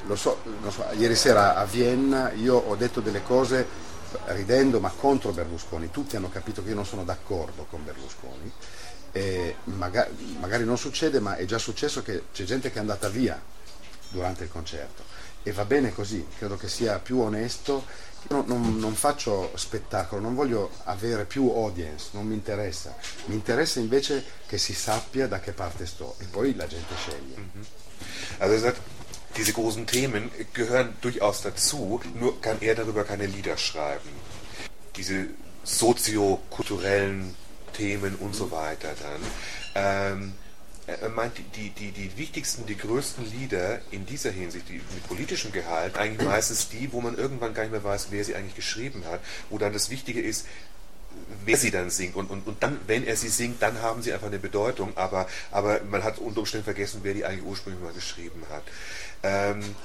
lo 0.05 0.15
so, 0.15 0.39
lo 0.61 0.71
so, 0.71 0.85
ieri 0.93 1.15
sera 1.15 1.55
a 1.55 1.65
Vienna 1.65 2.31
io 2.31 2.55
ho 2.55 2.75
detto 2.75 3.01
delle 3.01 3.23
cose 3.23 3.87
ridendo 4.27 4.79
ma 4.79 4.89
contro 4.89 5.31
Berlusconi, 5.31 5.91
tutti 5.91 6.15
hanno 6.15 6.29
capito 6.29 6.63
che 6.63 6.69
io 6.69 6.75
non 6.75 6.85
sono 6.85 7.03
d'accordo 7.03 7.65
con 7.69 7.83
Berlusconi, 7.83 8.51
magari, 9.65 10.37
magari 10.39 10.65
non 10.65 10.77
succede 10.77 11.19
ma 11.19 11.35
è 11.35 11.45
già 11.45 11.57
successo 11.57 12.01
che 12.01 12.23
c'è 12.31 12.43
gente 12.43 12.69
che 12.71 12.77
è 12.77 12.79
andata 12.79 13.09
via 13.09 13.39
durante 14.09 14.43
il 14.43 14.49
concerto 14.49 15.03
e 15.43 15.51
va 15.51 15.65
bene 15.65 15.93
così, 15.93 16.25
credo 16.37 16.57
che 16.57 16.67
sia 16.67 16.99
più 16.99 17.19
onesto. 17.19 17.85
Io 18.29 18.43
non, 18.45 18.77
non, 18.77 18.93
faccio 18.95 19.51
spettacolo, 19.55 20.21
non 20.21 20.35
voglio 20.35 20.71
avere 20.83 21.23
più 21.23 21.49
audience, 21.49 22.09
non 22.11 22.27
mi 22.27 22.33
interessa. 22.33 22.95
Mi 23.25 23.35
interessa 23.35 23.79
invece 23.79 24.23
che 24.45 24.57
si 24.57 24.73
sappia 24.73 25.27
da 25.27 25.39
che 25.39 25.53
parte 25.53 25.85
sto 25.85 26.15
e 26.19 26.25
poi 26.25 26.55
la 26.55 26.67
gente 26.67 26.93
sceglie. 26.95 27.35
Mhm. 27.37 27.65
Also 28.39 28.53
er 28.53 28.59
sagt, 28.59 28.81
diese 29.35 29.53
großen 29.53 29.85
Themen 29.85 30.31
gehören 30.53 30.95
durchaus 31.01 31.41
dazu, 31.41 32.01
nur 32.13 32.39
kann 32.41 32.57
er 32.61 32.75
darüber 32.75 33.03
keine 33.03 33.25
Lieder 33.25 33.57
schreiben. 33.57 34.09
Diese 34.95 35.27
soziokulturellen 35.63 37.35
Themen 37.73 38.15
und 38.15 38.35
so 38.35 38.51
weiter 38.51 38.93
dann. 38.99 39.21
Ähm, 39.75 40.33
er 40.97 41.09
meint, 41.09 41.33
die, 41.55 41.69
die, 41.69 41.91
die 41.91 42.17
wichtigsten, 42.17 42.65
die 42.65 42.77
größten 42.77 43.25
Lieder 43.31 43.79
in 43.91 44.05
dieser 44.05 44.31
Hinsicht, 44.31 44.69
die 44.69 44.73
mit 44.73 45.07
politischem 45.07 45.51
Gehalt, 45.51 45.97
eigentlich 45.97 46.27
meistens 46.27 46.69
die, 46.69 46.91
wo 46.91 47.01
man 47.01 47.17
irgendwann 47.17 47.53
gar 47.53 47.63
nicht 47.63 47.71
mehr 47.71 47.83
weiß, 47.83 48.07
wer 48.11 48.23
sie 48.23 48.35
eigentlich 48.35 48.55
geschrieben 48.55 49.03
hat, 49.05 49.19
wo 49.49 49.57
dann 49.57 49.73
das 49.73 49.89
Wichtige 49.89 50.21
ist, 50.21 50.45
wer 51.45 51.57
sie 51.57 51.71
dann 51.71 51.89
singt. 51.89 52.15
Und, 52.15 52.29
und, 52.29 52.47
und 52.47 52.61
dann, 52.63 52.79
wenn 52.87 53.05
er 53.05 53.15
sie 53.15 53.29
singt, 53.29 53.61
dann 53.61 53.81
haben 53.81 54.01
sie 54.01 54.13
einfach 54.13 54.27
eine 54.27 54.39
Bedeutung, 54.39 54.95
aber, 54.95 55.27
aber 55.51 55.81
man 55.89 56.03
hat 56.03 56.19
unter 56.19 56.39
Umständen 56.39 56.65
vergessen, 56.65 57.01
wer 57.03 57.13
die 57.13 57.25
eigentlich 57.25 57.45
ursprünglich 57.45 57.83
mal 57.83 57.93
geschrieben 57.93 58.43
hat. 58.49 58.63
Ähm, 59.23 59.75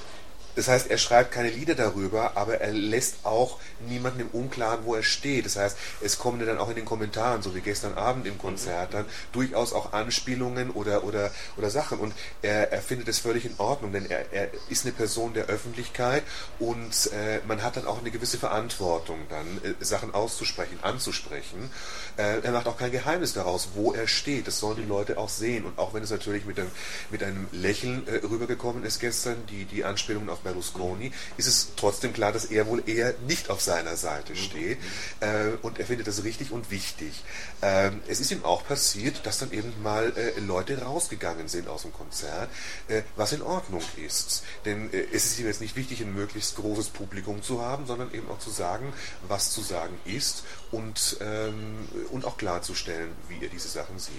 das 0.55 0.69
heißt, 0.69 0.91
er 0.91 0.99
schreibt 0.99 1.33
keine 1.33 1.51
Lieder 1.51 1.75
darüber, 1.75 2.37
aber 2.37 2.61
er 2.61 2.73
lässt 2.73 3.25
auch 3.25 3.59
niemanden 3.89 4.21
im 4.21 4.29
Unklaren, 4.29 4.85
wo 4.85 4.95
er 4.95 5.03
steht. 5.03 5.47
Das 5.47 5.57
heißt, 5.57 5.77
es 6.01 6.19
kommen 6.19 6.45
dann 6.45 6.59
auch 6.59 6.69
in 6.69 6.77
den 6.77 6.85
Kommentaren, 6.85 7.43
so 7.43 7.55
wie 7.55 7.61
gestern 7.61 7.95
Abend 7.95 8.27
im 8.27 8.39
Konzert, 8.39 8.95
dann 8.95 9.07
durchaus 9.33 9.73
auch 9.73 9.93
Anspielungen 9.93 10.71
oder, 10.71 11.05
oder, 11.05 11.31
oder 11.57 11.71
Sachen. 11.71 11.99
Und 11.99 12.15
er, 12.43 12.73
er 12.73 12.83
findet 12.83 13.09
es 13.09 13.19
völlig 13.19 13.45
in 13.45 13.55
Ordnung, 13.59 13.93
denn 13.93 14.09
er, 14.09 14.33
er 14.33 14.51
ist 14.69 14.85
eine 14.85 14.93
Person 14.93 15.35
der 15.35 15.47
Öffentlichkeit 15.47 16.23
und 16.59 17.11
äh, 17.13 17.41
man 17.47 17.63
hat 17.63 17.77
dann 17.77 17.87
auch 17.87 17.99
eine 17.99 18.11
gewisse 18.11 18.39
Verantwortung, 18.39 19.19
dann 19.29 19.47
äh, 19.63 19.85
Sachen 19.85 20.15
auszusprechen, 20.15 20.79
anzusprechen. 20.83 21.71
Äh, 22.17 22.41
er 22.41 22.53
macht 22.53 22.69
auch 22.69 22.77
kein 22.77 22.93
Geheimnis 22.93 23.33
daraus, 23.33 23.71
wo 23.75 23.93
er 23.93 24.07
steht. 24.07 24.47
Das 24.47 24.59
sollen 24.59 24.77
die 24.77 24.85
Leute 24.85 25.19
auch 25.19 25.29
sehen. 25.29 25.65
Und 25.65 25.79
auch 25.79 25.95
wenn 25.95 26.03
es 26.03 26.11
natürlich 26.11 26.45
mit 26.45 26.59
einem, 26.59 26.71
mit 27.11 27.23
einem 27.23 27.49
Lächeln 27.53 28.07
äh, 28.07 28.25
rübergekommen 28.25 28.85
ist 28.85 29.01
gestern, 29.01 29.37
die, 29.49 29.65
die 29.65 29.85
Anspielungen 29.85 30.31
auf 30.31 30.44
Berlusconi, 30.45 31.11
ist 31.37 31.49
es 31.49 31.73
trotzdem 31.77 32.13
klar, 32.13 32.33
dass 32.33 32.45
er 32.45 32.67
wohl 32.69 32.83
eher 32.87 33.15
nicht 33.27 33.51
auf 33.51 33.61
seiner 33.61 33.97
Seite 33.97 34.37
steht. 34.37 34.79
Äh, 35.21 35.57
und 35.63 35.79
er 35.79 35.87
findet 35.87 36.07
das 36.07 36.23
richtig 36.23 36.53
und 36.53 36.71
wichtig. 36.71 37.25
Ähm, 37.63 38.01
es 38.07 38.21
ist 38.21 38.31
ihm 38.31 38.45
auch 38.45 38.65
passiert, 38.65 39.27
dass 39.27 39.39
dann 39.39 39.53
eben 39.53 39.73
mal 39.83 40.13
äh, 40.17 40.39
Leute 40.41 40.83
rausgegangen 40.83 41.49
sind 41.49 41.69
aus 41.69 41.83
dem 41.83 41.93
Konzert, 41.93 42.51
äh, 42.89 43.03
was 43.17 43.33
in 43.33 43.43
Ordnung 43.43 43.83
ist. 43.97 44.45
Denn 44.65 44.93
äh, 44.93 45.07
es 45.13 45.27
ist 45.27 45.41
ihm 45.41 45.47
jetzt 45.47 45.61
nicht 45.61 45.77
wichtig, 45.77 46.01
ein 46.03 46.15
möglichst 46.15 46.57
großes 46.57 46.91
Publikum 46.91 47.43
zu 47.43 47.61
haben, 47.61 47.87
sondern 47.87 48.13
eben 48.13 48.29
auch 48.31 48.39
zu 48.39 48.51
sagen, 48.51 48.93
was 49.27 49.53
zu 49.53 49.63
sagen 49.63 49.99
ist 50.05 50.45
und, 50.71 51.17
ähm, 51.21 51.89
und 52.11 52.25
auch 52.25 52.37
klarzustellen, 52.37 53.11
wie 53.29 53.43
er 53.43 53.49
diese 53.49 53.69
Sachen 53.69 53.99
sieht. 53.99 54.13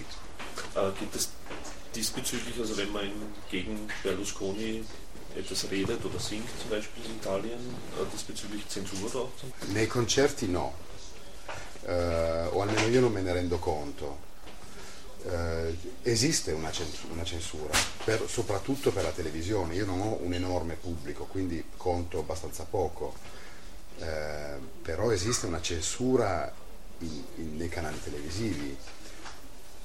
Äh, 0.74 0.90
gibt 0.98 1.14
es 1.14 1.28
diesbezüglich, 1.94 2.58
also 2.58 2.76
wenn 2.76 2.92
man 2.92 3.10
gegen 3.50 3.88
Berlusconi 4.02 4.84
etwas 5.36 5.70
redet 5.70 6.04
oder 6.04 6.18
singt, 6.18 6.48
zum 6.60 6.70
Beispiel 6.70 7.04
in 7.04 7.16
Italien, 7.16 7.58
äh, 7.58 8.04
diesbezüglich 8.12 8.68
Zensur 8.68 9.10
dort? 9.10 9.32
Nei 9.72 9.86
concerti 9.86 10.46
no, 10.46 10.74
eh, 11.84 12.48
o 12.52 12.62
almeno 12.62 12.86
io 12.88 13.00
non 13.00 13.12
me 13.12 13.20
ne 13.20 13.32
rendo 13.32 13.58
conto. 13.58 14.24
Eh, 15.24 15.76
esiste 16.02 16.52
una 16.52 16.70
censura, 16.70 17.12
una 17.12 17.24
censura 17.24 17.76
per, 18.04 18.22
soprattutto 18.28 18.92
per 18.92 19.02
la 19.02 19.10
televisione. 19.10 19.74
Io 19.74 19.84
non 19.84 20.00
ho 20.00 20.18
un 20.20 20.32
enorme 20.32 20.74
pubblico, 20.74 21.24
quindi 21.24 21.62
conto 21.76 22.20
abbastanza 22.20 22.64
poco, 22.64 23.14
eh, 23.98 24.56
però 24.82 25.10
esiste 25.10 25.46
una 25.46 25.60
censura 25.60 26.52
in, 27.00 27.24
in, 27.36 27.56
nei 27.56 27.68
canali 27.68 28.00
televisivi 28.02 28.76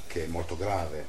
che 0.08 0.26
è 0.26 0.28
molto 0.28 0.56
grave, 0.56 1.06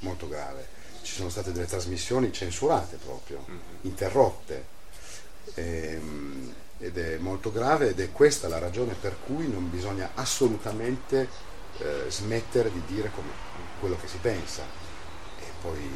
molto 0.00 0.28
grave 0.28 0.75
ci 1.06 1.14
sono 1.14 1.28
state 1.28 1.52
delle 1.52 1.66
trasmissioni 1.66 2.32
censurate 2.32 2.96
proprio, 2.96 3.44
mm-hmm. 3.48 3.60
interrotte. 3.82 4.74
Ehm, 5.54 6.54
ed 6.78 6.98
è 6.98 7.16
molto 7.16 7.50
grave 7.52 7.90
ed 7.90 8.00
è 8.00 8.12
questa 8.12 8.48
la 8.48 8.58
ragione 8.58 8.94
per 9.00 9.16
cui 9.24 9.48
non 9.48 9.70
bisogna 9.70 10.10
assolutamente 10.14 11.26
eh, 11.78 12.04
smettere 12.08 12.70
di 12.70 12.82
dire 12.86 13.10
quello 13.80 13.96
che 13.98 14.08
si 14.08 14.18
pensa. 14.18 14.62
E 15.40 15.44
poi 15.62 15.88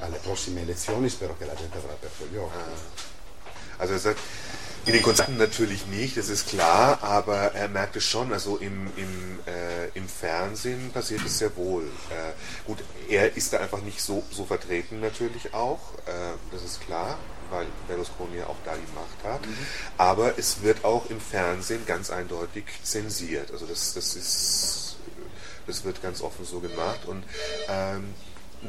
alle 0.00 0.18
prossime 0.18 0.62
elezioni 0.62 1.08
spero 1.08 1.36
che 1.38 1.46
la 1.46 1.54
gente 1.54 1.78
avrà 1.78 1.92
aperto 1.92 2.26
gli 2.26 2.36
occhi. 2.36 2.56
Ah. 2.56 3.82
In 4.86 4.92
den 4.92 5.02
Konzerten 5.02 5.38
natürlich 5.38 5.86
nicht, 5.86 6.16
das 6.16 6.28
ist 6.28 6.48
klar, 6.48 6.98
aber 7.02 7.54
er 7.54 7.68
merkt 7.68 7.96
es 7.96 8.04
schon, 8.04 8.32
also 8.32 8.58
im, 8.58 8.86
im, 8.96 9.38
äh, 9.46 9.88
im 9.94 10.06
Fernsehen 10.08 10.90
passiert 10.92 11.22
es 11.24 11.38
sehr 11.38 11.56
wohl. 11.56 11.84
Äh, 12.10 12.32
gut, 12.66 12.78
er 13.08 13.34
ist 13.34 13.52
da 13.52 13.60
einfach 13.60 13.80
nicht 13.80 14.00
so, 14.02 14.22
so 14.30 14.44
vertreten 14.44 15.00
natürlich 15.00 15.54
auch, 15.54 15.80
äh, 16.06 16.34
das 16.52 16.62
ist 16.62 16.82
klar, 16.82 17.18
weil 17.50 17.66
Berlusconi 17.88 18.38
ja 18.38 18.46
auch 18.46 18.56
da 18.64 18.74
die 18.74 18.94
Macht 18.94 19.34
hat, 19.34 19.46
mhm. 19.46 19.56
aber 19.96 20.38
es 20.38 20.62
wird 20.62 20.84
auch 20.84 21.08
im 21.08 21.20
Fernsehen 21.20 21.86
ganz 21.86 22.10
eindeutig 22.10 22.64
zensiert, 22.82 23.52
also 23.52 23.64
das, 23.64 23.94
das 23.94 24.16
ist, 24.16 24.96
das 25.66 25.84
wird 25.84 26.02
ganz 26.02 26.20
offen 26.20 26.44
so 26.44 26.60
gemacht 26.60 27.06
und 27.06 27.24
ähm, 27.68 28.12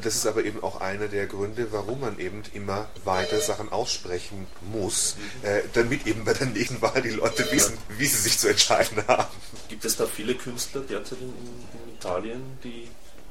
das 0.02 0.16
ist 0.16 0.26
aber 0.26 0.44
eben 0.44 0.62
auch 0.62 0.80
einer 0.80 1.08
der 1.08 1.26
Gründe, 1.26 1.72
warum 1.72 2.00
man 2.00 2.18
eben 2.18 2.42
immer 2.52 2.88
weiter 3.04 3.40
Sachen 3.40 3.70
aussprechen 3.70 4.46
muss, 4.72 5.16
äh, 5.42 5.62
damit 5.72 6.06
eben 6.06 6.24
bei 6.24 6.34
der 6.34 6.46
nächsten 6.48 6.80
Wahl 6.82 7.02
die 7.02 7.10
Leute 7.10 7.50
wissen, 7.50 7.76
wie 7.96 8.06
sie 8.06 8.18
sich 8.18 8.38
zu 8.38 8.48
entscheiden 8.48 9.02
haben. 9.08 9.34
Gibt 9.68 9.84
es 9.84 9.96
da 9.96 10.06
viele 10.06 10.34
Künstler 10.34 10.82
derzeit 10.82 11.20
in, 11.20 11.28
in 11.28 11.94
Italien, 11.94 12.58
die 12.62 12.88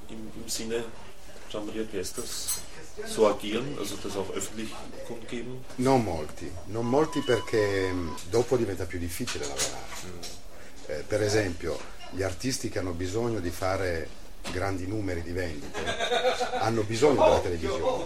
im, 0.09 0.31
im 0.35 0.49
Sinne 0.49 0.83
Gianmaria 1.49 1.83
Gestas 1.83 2.59
so 3.05 3.27
agieren, 3.27 3.77
also 3.77 3.95
das 4.01 4.15
auch 4.15 4.29
öffentlich 4.31 4.69
kundgeben? 5.07 5.63
Non 5.77 6.03
molti, 6.03 6.49
non 6.67 6.87
molti 6.87 7.21
perché 7.21 7.91
mm, 7.91 8.09
dopo 8.29 8.57
diventa 8.57 8.85
più 8.85 8.99
difficile 8.99 9.45
lavorare. 9.45 9.85
Mm. 10.05 10.45
Eh, 10.87 11.03
per 11.07 11.21
esempio, 11.21 11.79
gli 12.11 12.23
artisti 12.23 12.69
che 12.69 12.79
hanno 12.79 12.93
bisogno 12.93 13.39
di 13.39 13.49
fare 13.49 14.07
grandi 14.51 14.87
numeri 14.87 15.21
di 15.21 15.31
vendite, 15.31 15.79
hanno 16.59 16.83
bisogno 16.83 17.23
della 17.23 17.39
televisione 17.39 18.05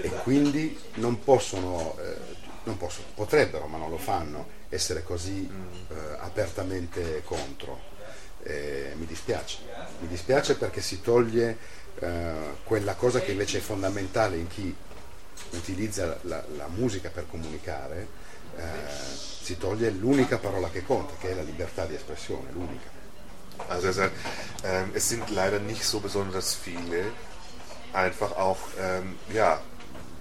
e 0.00 0.08
quindi 0.22 0.78
non 0.94 1.22
possono, 1.22 1.96
eh, 2.00 2.16
non 2.64 2.76
possono, 2.76 3.06
potrebbero 3.14 3.66
ma 3.66 3.78
non 3.78 3.90
lo 3.90 3.98
fanno, 3.98 4.48
essere 4.68 5.02
così 5.02 5.48
eh, 5.88 5.94
apertamente 6.18 7.22
contro. 7.24 7.94
Eh, 8.42 8.92
mi 8.96 9.06
dispiace, 9.06 9.58
mi 10.00 10.06
dispiace 10.06 10.54
perché 10.56 10.80
si 10.80 11.00
toglie 11.00 11.58
eh, 11.98 12.32
quella 12.62 12.94
cosa 12.94 13.20
che 13.20 13.32
invece 13.32 13.58
è 13.58 13.60
fondamentale 13.60 14.36
in 14.36 14.46
chi 14.46 14.74
utilizza 15.50 16.18
la, 16.22 16.44
la 16.56 16.68
musica 16.68 17.10
per 17.10 17.26
comunicare, 17.28 18.06
eh, 18.56 18.62
si 19.42 19.56
toglie 19.56 19.90
l'unica 19.90 20.38
parola 20.38 20.70
che 20.70 20.84
conta, 20.84 21.14
che 21.18 21.30
è 21.30 21.34
la 21.34 21.42
libertà 21.42 21.86
di 21.86 21.94
espressione, 21.94 22.50
l'unica. 22.52 22.95
Also 23.68 23.88
er 23.88 23.92
sagt, 23.92 24.12
ähm, 24.64 24.90
es 24.94 25.08
sind 25.08 25.28
leider 25.30 25.58
nicht 25.58 25.84
so 25.84 26.00
besonders 26.00 26.54
viele, 26.54 27.04
einfach 27.92 28.32
auch, 28.32 28.58
ähm, 28.80 29.16
ja, 29.32 29.60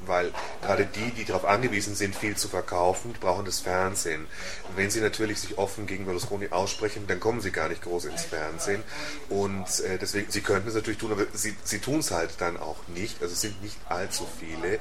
weil 0.07 0.31
gerade 0.61 0.85
die, 0.85 1.11
die 1.11 1.25
darauf 1.25 1.45
angewiesen 1.45 1.95
sind, 1.95 2.15
viel 2.15 2.35
zu 2.35 2.47
verkaufen, 2.47 3.13
brauchen 3.19 3.45
das 3.45 3.59
Fernsehen. 3.59 4.27
Wenn 4.75 4.91
sie 4.91 5.01
natürlich 5.01 5.39
sich 5.39 5.57
offen 5.57 5.87
gegen 5.87 6.05
Berlusconi 6.05 6.49
aussprechen, 6.49 7.05
dann 7.07 7.19
kommen 7.19 7.41
sie 7.41 7.51
gar 7.51 7.69
nicht 7.69 7.81
groß 7.81 8.05
ins 8.05 8.23
Fernsehen. 8.23 8.83
Und 9.29 9.79
äh, 9.81 9.97
deswegen, 9.97 10.31
sie 10.31 10.41
könnten 10.41 10.67
es 10.67 10.75
natürlich 10.75 10.99
tun, 10.99 11.11
aber 11.11 11.25
sie, 11.33 11.55
sie 11.63 11.79
tun 11.79 11.99
es 11.99 12.11
halt 12.11 12.31
dann 12.39 12.57
auch 12.57 12.77
nicht. 12.87 13.21
Also 13.21 13.33
es 13.33 13.41
sind 13.41 13.61
nicht 13.63 13.77
allzu 13.89 14.27
viele. 14.39 14.79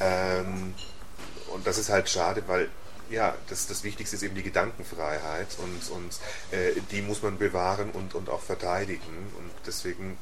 Ähm, 0.00 0.74
und 1.52 1.66
das 1.66 1.78
ist 1.78 1.88
halt 1.88 2.08
schade, 2.08 2.42
weil 2.46 2.68
ja, 3.10 3.34
das, 3.48 3.66
das 3.66 3.82
Wichtigste 3.84 4.16
ist 4.16 4.22
eben 4.22 4.34
die 4.34 4.42
Gedankenfreiheit 4.42 5.56
und, 5.58 5.90
und 5.96 6.18
äh, 6.50 6.80
die 6.90 7.02
muss 7.02 7.22
man 7.22 7.38
bewahren 7.38 7.90
und, 7.90 8.14
und 8.14 8.28
auch 8.28 8.42
verteidigen 8.42 9.32
und 9.38 9.50
deswegen 9.66 10.18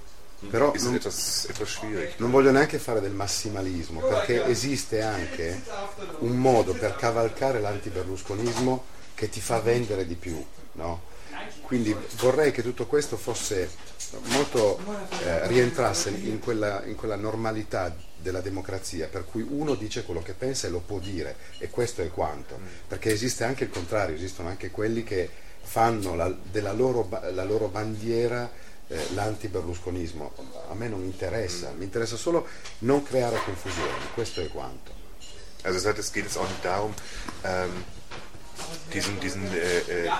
Però 0.50 0.74
non, 0.76 0.94
etwas, 0.96 1.46
etwas 1.46 1.70
schwierig. 1.70 2.18
non 2.18 2.30
voglio 2.30 2.50
neanche 2.50 2.78
fare 2.78 3.00
del 3.00 3.12
massimalismo 3.12 4.00
perché 4.00 4.44
esiste 4.44 5.00
anche 5.00 5.62
un 6.18 6.36
modo 6.36 6.74
per 6.74 6.96
cavalcare 6.96 7.60
l'antiberlusconismo 7.60 8.84
che 9.14 9.30
ti 9.30 9.40
fa 9.40 9.60
vendere 9.60 10.06
di 10.06 10.16
più, 10.16 10.44
no? 10.72 11.12
Quindi 11.64 11.96
vorrei 12.16 12.52
che 12.52 12.62
tutto 12.62 12.86
questo 12.86 13.16
fosse 13.16 13.68
molto 14.26 14.78
eh, 15.24 15.46
rientrasse 15.48 16.10
in 16.10 16.38
quella, 16.38 16.84
in 16.84 16.94
quella 16.94 17.16
normalità 17.16 17.94
della 18.16 18.40
democrazia, 18.40 19.08
per 19.08 19.24
cui 19.24 19.44
uno 19.46 19.74
dice 19.74 20.04
quello 20.04 20.22
che 20.22 20.34
pensa 20.34 20.66
e 20.66 20.70
lo 20.70 20.80
può 20.80 20.98
dire, 20.98 21.36
e 21.58 21.68
questo 21.70 22.02
è 22.02 22.10
quanto, 22.10 22.58
perché 22.86 23.10
esiste 23.10 23.44
anche 23.44 23.64
il 23.64 23.70
contrario, 23.70 24.14
esistono 24.14 24.48
anche 24.48 24.70
quelli 24.70 25.04
che 25.04 25.28
fanno 25.62 26.14
la, 26.14 26.34
della 26.50 26.72
loro, 26.72 27.08
la 27.32 27.44
loro 27.44 27.68
bandiera 27.68 28.50
eh, 28.88 29.14
l'anti-berlusconismo. 29.14 30.32
A 30.68 30.74
me 30.74 30.88
non 30.88 31.02
interessa, 31.02 31.72
mi 31.76 31.84
interessa 31.84 32.16
solo 32.16 32.46
non 32.80 33.02
creare 33.02 33.38
confusione, 33.44 33.92
questo 34.14 34.40
è 34.40 34.48
quanto. 34.48 35.02
Also 35.62 35.88
es 35.88 36.10
geht 36.10 36.26
es 36.26 36.36
auch 36.36 36.46
nicht 36.46 36.62
darum, 36.62 36.92
ähm, 37.42 37.84
diesen, 38.92 39.20
diesen 39.20 39.42
äh, 39.52 40.06
äh, 40.06 40.10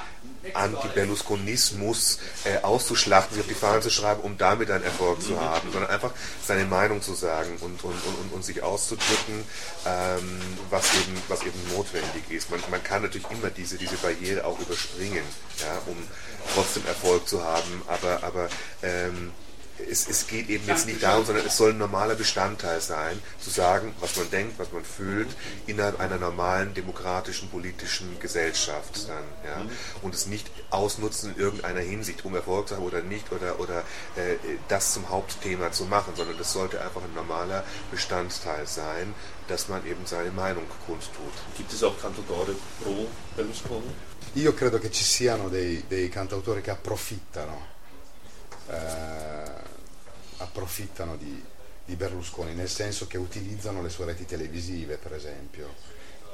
Anti-Berlusconismus 0.52 2.18
äh, 2.44 2.58
auszuschlachten, 2.62 3.34
sich 3.34 3.42
auf 3.42 3.48
die 3.48 3.54
Fahnen 3.54 3.82
zu 3.82 3.90
schreiben, 3.90 4.20
um 4.20 4.36
damit 4.36 4.70
einen 4.70 4.84
Erfolg 4.84 5.22
zu 5.22 5.40
haben, 5.40 5.72
sondern 5.72 5.90
einfach 5.90 6.12
seine 6.46 6.64
Meinung 6.64 7.00
zu 7.00 7.14
sagen 7.14 7.56
und, 7.60 7.82
und, 7.82 7.94
und, 7.94 8.32
und 8.32 8.44
sich 8.44 8.62
auszudrücken, 8.62 9.44
ähm, 9.86 10.40
was, 10.70 10.94
eben, 10.94 11.22
was 11.28 11.42
eben 11.42 11.60
notwendig 11.74 12.30
ist. 12.30 12.50
Man, 12.50 12.60
man 12.70 12.82
kann 12.82 13.02
natürlich 13.02 13.30
immer 13.30 13.50
diese, 13.50 13.78
diese 13.78 13.96
Barriere 13.96 14.44
auch 14.44 14.58
überspringen, 14.60 15.24
ja, 15.60 15.80
um 15.86 15.96
trotzdem 16.54 16.86
Erfolg 16.86 17.26
zu 17.26 17.42
haben, 17.42 17.82
aber, 17.86 18.22
aber 18.22 18.48
ähm, 18.82 19.32
es, 19.90 20.08
es, 20.08 20.26
geht 20.26 20.48
eben 20.48 20.66
jetzt 20.66 20.86
nicht 20.86 21.02
darum, 21.02 21.24
sondern 21.24 21.46
es 21.46 21.56
soll 21.56 21.70
ein 21.70 21.78
normaler 21.78 22.14
Bestandteil 22.14 22.80
sein, 22.80 23.20
zu 23.40 23.50
sagen, 23.50 23.94
was 24.00 24.16
man 24.16 24.30
denkt, 24.30 24.58
was 24.58 24.72
man 24.72 24.84
fühlt, 24.84 25.28
innerhalb 25.66 26.00
einer 26.00 26.18
normalen 26.18 26.74
demokratischen 26.74 27.48
politischen 27.48 28.18
Gesellschaft 28.20 29.08
dann, 29.08 29.24
ja, 29.44 29.66
und 30.02 30.14
es 30.14 30.26
nicht 30.26 30.50
ausnutzen 30.70 31.34
in 31.34 31.40
irgendeiner 31.40 31.80
Hinsicht, 31.80 32.24
um 32.24 32.34
Erfolg 32.34 32.68
zu 32.68 32.76
haben 32.76 32.84
oder 32.84 33.02
nicht, 33.02 33.32
oder, 33.32 33.58
oder 33.60 33.80
äh, 34.16 34.36
das 34.68 34.92
zum 34.92 35.08
Hauptthema 35.08 35.72
zu 35.72 35.84
machen, 35.84 36.14
sondern 36.16 36.38
das 36.38 36.52
sollte 36.52 36.80
einfach 36.80 37.02
ein 37.02 37.14
normaler 37.14 37.64
Bestandteil 37.90 38.66
sein, 38.66 39.14
dass 39.48 39.68
man 39.68 39.86
eben 39.86 40.06
seine 40.06 40.30
Meinung 40.30 40.64
kundtut. 40.86 41.32
Gibt 41.56 41.72
es 41.72 41.82
auch 41.82 42.00
Cantautori 42.00 42.54
pro 42.82 43.06
Berlusconi? 43.36 43.92
Io 44.36 44.52
credo 44.52 44.80
che 44.80 44.90
ci 44.90 45.04
siano 45.04 45.48
dei, 45.48 45.84
dei 45.86 46.08
cantautori 46.08 46.60
che 46.60 46.72
approfittano 46.72 47.73
eh, 48.68 49.50
approfittano 50.38 51.16
di, 51.16 51.42
di, 51.84 51.96
Berlusconi, 51.96 52.54
nel 52.54 52.68
senso 52.68 53.06
che 53.06 53.18
utilizzano 53.18 53.82
le 53.82 53.88
sue 53.88 54.06
reti 54.06 54.24
televisive, 54.24 54.96
per 54.96 55.14
esempio, 55.14 55.74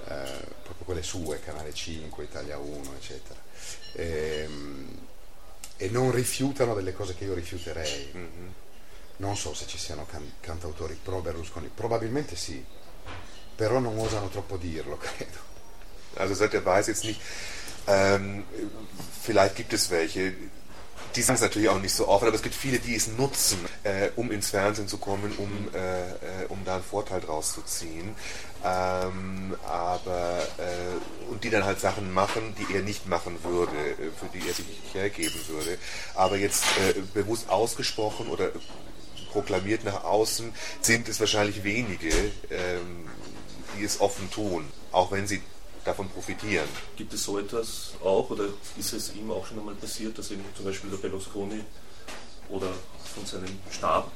eh, 0.06 0.46
proprio 0.62 0.84
quelle 0.84 1.02
sue, 1.02 1.40
Canale 1.40 1.74
5, 1.74 2.24
Italia 2.24 2.58
1, 2.58 2.94
eccetera, 2.94 3.40
e, 3.92 4.48
e, 5.76 5.88
non 5.90 6.10
rifiutano 6.10 6.74
delle 6.74 6.92
cose 6.92 7.14
che 7.14 7.24
io 7.24 7.34
rifiuterei. 7.34 8.12
Mm-hmm. 8.14 8.48
Non 9.16 9.36
so 9.36 9.52
se 9.52 9.66
ci 9.66 9.76
siano 9.76 10.06
can- 10.06 10.32
cantautori 10.40 10.98
pro 11.02 11.20
Berlusconi, 11.20 11.70
probabilmente 11.72 12.36
sì, 12.36 12.64
però 13.54 13.78
non 13.78 13.98
osano 13.98 14.28
troppo 14.28 14.56
dirlo, 14.56 14.96
credo. 14.98 15.48
Also 16.16 16.34
seit 16.34 16.54
er 16.54 16.64
weiß 16.64 16.88
jetzt 16.88 17.04
nicht, 17.04 17.20
ähm, 17.86 18.44
vielleicht 19.22 19.56
gibt 19.56 19.72
es 19.72 19.90
welche, 19.90 20.34
Die 21.16 21.22
sagen 21.22 21.36
es 21.36 21.42
natürlich 21.42 21.68
auch 21.68 21.80
nicht 21.80 21.94
so 21.94 22.06
oft, 22.08 22.24
aber 22.24 22.34
es 22.34 22.42
gibt 22.42 22.54
viele, 22.54 22.78
die 22.78 22.94
es 22.94 23.08
nutzen, 23.08 23.58
äh, 23.82 24.10
um 24.16 24.30
ins 24.30 24.50
Fernsehen 24.50 24.88
zu 24.88 24.98
kommen, 24.98 25.32
um, 25.38 25.50
äh, 25.74 26.10
äh 26.10 26.46
um 26.48 26.64
da 26.64 26.76
einen 26.76 26.84
Vorteil 26.84 27.20
draus 27.20 27.54
zu 27.54 27.62
ziehen. 27.62 28.14
Ähm, 28.62 29.56
aber 29.66 30.38
äh, 30.58 31.30
und 31.30 31.42
die 31.42 31.50
dann 31.50 31.64
halt 31.64 31.80
Sachen 31.80 32.12
machen, 32.12 32.54
die 32.58 32.74
er 32.74 32.82
nicht 32.82 33.08
machen 33.08 33.38
würde, 33.42 33.72
äh, 33.72 34.10
für 34.18 34.26
die 34.32 34.46
er 34.46 34.54
sich 34.54 34.66
nicht 34.66 34.94
hergeben 34.94 35.40
würde. 35.48 35.78
Aber 36.14 36.36
jetzt 36.36 36.64
äh, 36.78 37.00
bewusst 37.14 37.48
ausgesprochen 37.48 38.28
oder 38.28 38.50
proklamiert 39.30 39.84
nach 39.84 40.04
außen 40.04 40.52
sind 40.80 41.08
es 41.08 41.20
wahrscheinlich 41.20 41.64
wenige, 41.64 42.10
ähm, 42.50 43.08
die 43.78 43.84
es 43.84 44.00
offen 44.00 44.30
tun, 44.30 44.66
auch 44.92 45.10
wenn 45.12 45.26
sie 45.26 45.40
davon 45.84 46.08
profitieren. 46.08 46.68
Gibt 46.96 47.12
es 47.12 47.24
so 47.24 47.38
etwas 47.38 47.94
auch 48.02 48.30
oder 48.30 48.44
ist 48.76 48.92
es 48.92 49.14
ihm 49.14 49.30
auch 49.30 49.46
schon 49.46 49.58
einmal 49.58 49.74
passiert, 49.74 50.18
dass 50.18 50.30
eben 50.30 50.44
zum 50.54 50.64
Beispiel 50.66 50.90
der 50.90 50.98
Berlusconi 50.98 51.64
oder 52.48 52.68
von 53.14 53.26
seinem 53.26 53.58
Stab 53.70 54.10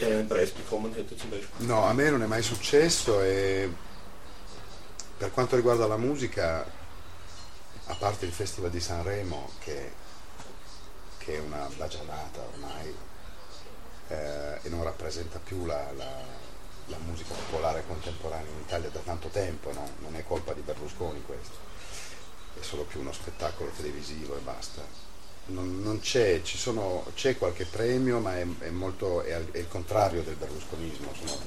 einen 0.00 0.28
Preis 0.28 0.50
bekommen 0.50 0.94
hätte 0.94 1.16
zum 1.16 1.30
Beispiel? 1.30 1.66
No, 1.66 1.84
a 1.84 1.92
me 1.92 2.10
non 2.10 2.22
è 2.22 2.26
mai 2.26 2.42
successo 2.42 3.20
e 3.22 3.68
per 5.18 5.32
quanto 5.32 5.56
riguarda 5.56 5.86
la 5.86 5.98
musica, 5.98 6.64
a 7.86 7.94
parte 7.94 8.24
il 8.24 8.32
Festival 8.32 8.70
di 8.70 8.80
Sanremo 8.80 9.50
che, 9.58 9.92
che 11.18 11.36
è 11.36 11.40
una 11.40 11.68
bagianata 11.76 12.40
ormai 12.54 12.94
eh, 14.08 14.60
e 14.62 14.68
non 14.68 14.82
rappresenta 14.82 15.38
più 15.38 15.66
la, 15.66 15.92
la 15.92 16.48
la 16.90 16.98
musica 17.06 17.32
popolare 17.32 17.84
contemporanea 17.86 18.50
in 18.50 18.60
Italia 18.60 18.90
da 18.90 19.00
tanto 19.00 19.28
tempo, 19.28 19.72
no? 19.72 19.88
non 20.00 20.16
è 20.16 20.24
colpa 20.24 20.52
di 20.52 20.60
Berlusconi 20.60 21.22
questo, 21.24 21.56
è 22.58 22.62
solo 22.62 22.82
più 22.82 23.00
uno 23.00 23.12
spettacolo 23.12 23.70
televisivo 23.70 24.36
e 24.36 24.40
basta. 24.40 24.82
Non, 25.46 25.82
non 25.82 26.00
c'è, 26.00 26.40
sono, 26.44 27.06
c'è, 27.14 27.36
qualche 27.36 27.64
premio, 27.64 28.18
ma 28.18 28.36
è, 28.38 28.46
è, 28.58 28.70
molto, 28.70 29.22
è, 29.22 29.34
è, 29.50 29.58
il 29.58 29.68
contrario 29.68 30.22
del 30.22 30.36
berlusconismo, 30.36 31.12
sono 31.14 31.40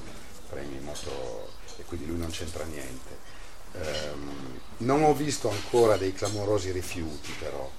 premi 0.49 0.79
molto... 0.79 1.51
e 1.77 1.83
quindi 1.83 2.07
lui 2.07 2.17
non 2.17 2.31
c'entra 2.31 2.63
niente. 2.65 3.31
Um, 3.73 4.59
non 4.77 5.03
ho 5.03 5.13
visto 5.13 5.49
ancora 5.49 5.95
dei 5.97 6.13
clamorosi 6.13 6.71
rifiuti 6.71 7.31
però, 7.39 7.69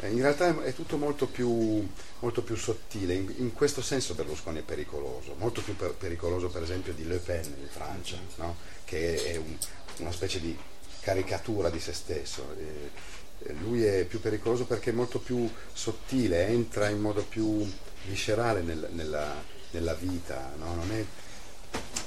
eh, 0.00 0.10
in 0.10 0.20
realtà 0.20 0.62
è, 0.62 0.72
tutto 0.74 0.96
molto 0.96 1.26
più, 1.26 1.86
molto 2.20 2.42
più 2.42 2.56
sottile, 2.56 3.14
in, 3.14 3.34
in, 3.38 3.52
questo 3.52 3.82
senso 3.82 4.14
Berlusconi 4.14 4.60
è 4.60 4.62
pericoloso, 4.62 5.34
molto 5.38 5.60
più 5.60 5.74
per, 5.74 5.92
pericoloso 5.94 6.48
per 6.48 6.62
esempio 6.62 6.92
di 6.92 7.06
Le 7.06 7.18
Pen 7.18 7.44
in 7.44 7.68
Francia, 7.68 8.16
no? 8.36 8.56
che 8.84 9.32
è 9.32 9.36
un, 9.36 9.56
una 9.98 10.12
specie 10.12 10.40
di 10.40 10.56
caricatura 11.00 11.70
di 11.70 11.80
se 11.80 11.92
stesso. 11.92 12.54
E, 12.58 13.16
lui 13.60 13.84
è 13.84 14.04
più 14.04 14.20
pericoloso 14.20 14.64
perché 14.64 14.90
è 14.90 14.92
molto 14.92 15.20
più 15.20 15.48
sottile, 15.72 16.48
entra 16.48 16.88
in 16.88 17.00
modo 17.00 17.22
più 17.22 17.64
viscerale 18.06 18.62
nel, 18.62 18.88
nella, 18.92 19.32
nella, 19.70 19.94
vita, 19.94 20.52
no? 20.58 20.74
non, 20.74 20.90
è, 20.90 21.04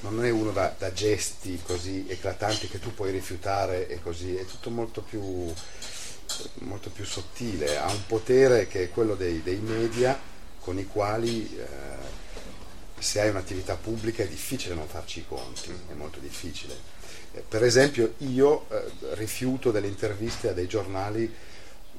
non, 0.02 0.26
è, 0.26 0.30
uno 0.30 0.52
da, 0.52 0.76
da, 0.78 0.92
gesti 0.92 1.58
così 1.64 2.06
eclatanti 2.10 2.68
che 2.68 2.80
tu 2.80 2.94
puoi 2.94 3.12
rifiutare 3.12 3.88
e 3.88 4.02
così, 4.02 4.36
è 4.36 4.46
tutto 4.46 4.70
molto 4.72 5.02
più 5.02 5.54
molto 6.60 6.90
più 6.90 7.06
sottile, 7.06 7.78
ha 7.78 7.92
un 7.92 8.06
potere 8.06 8.68
che 8.68 8.84
è 8.84 8.90
quello 8.90 9.16
dei, 9.16 9.42
dei 9.44 9.60
media 9.60 10.20
con 10.60 10.78
i 10.78 10.86
quali 10.86 11.56
eh, 11.58 12.22
se 13.02 13.20
hai 13.20 13.30
un'attività 13.30 13.76
pubblica 13.76 14.24
è 14.24 14.28
difficile 14.28 14.76
non 14.76 14.88
farci 14.88 15.20
i 15.20 15.26
conti, 15.28 15.72
è 15.90 15.94
molto 15.94 16.20
difficile. 16.20 16.76
Eh, 17.34 17.44
per 17.48 17.64
esempio 17.64 18.14
io 18.20 18.70
eh, 18.70 18.84
rifiuto 19.14 19.72
delle 19.72 19.88
interviste 19.88 20.50
a 20.50 20.54
dei 20.54 20.68
giornali 20.68 21.34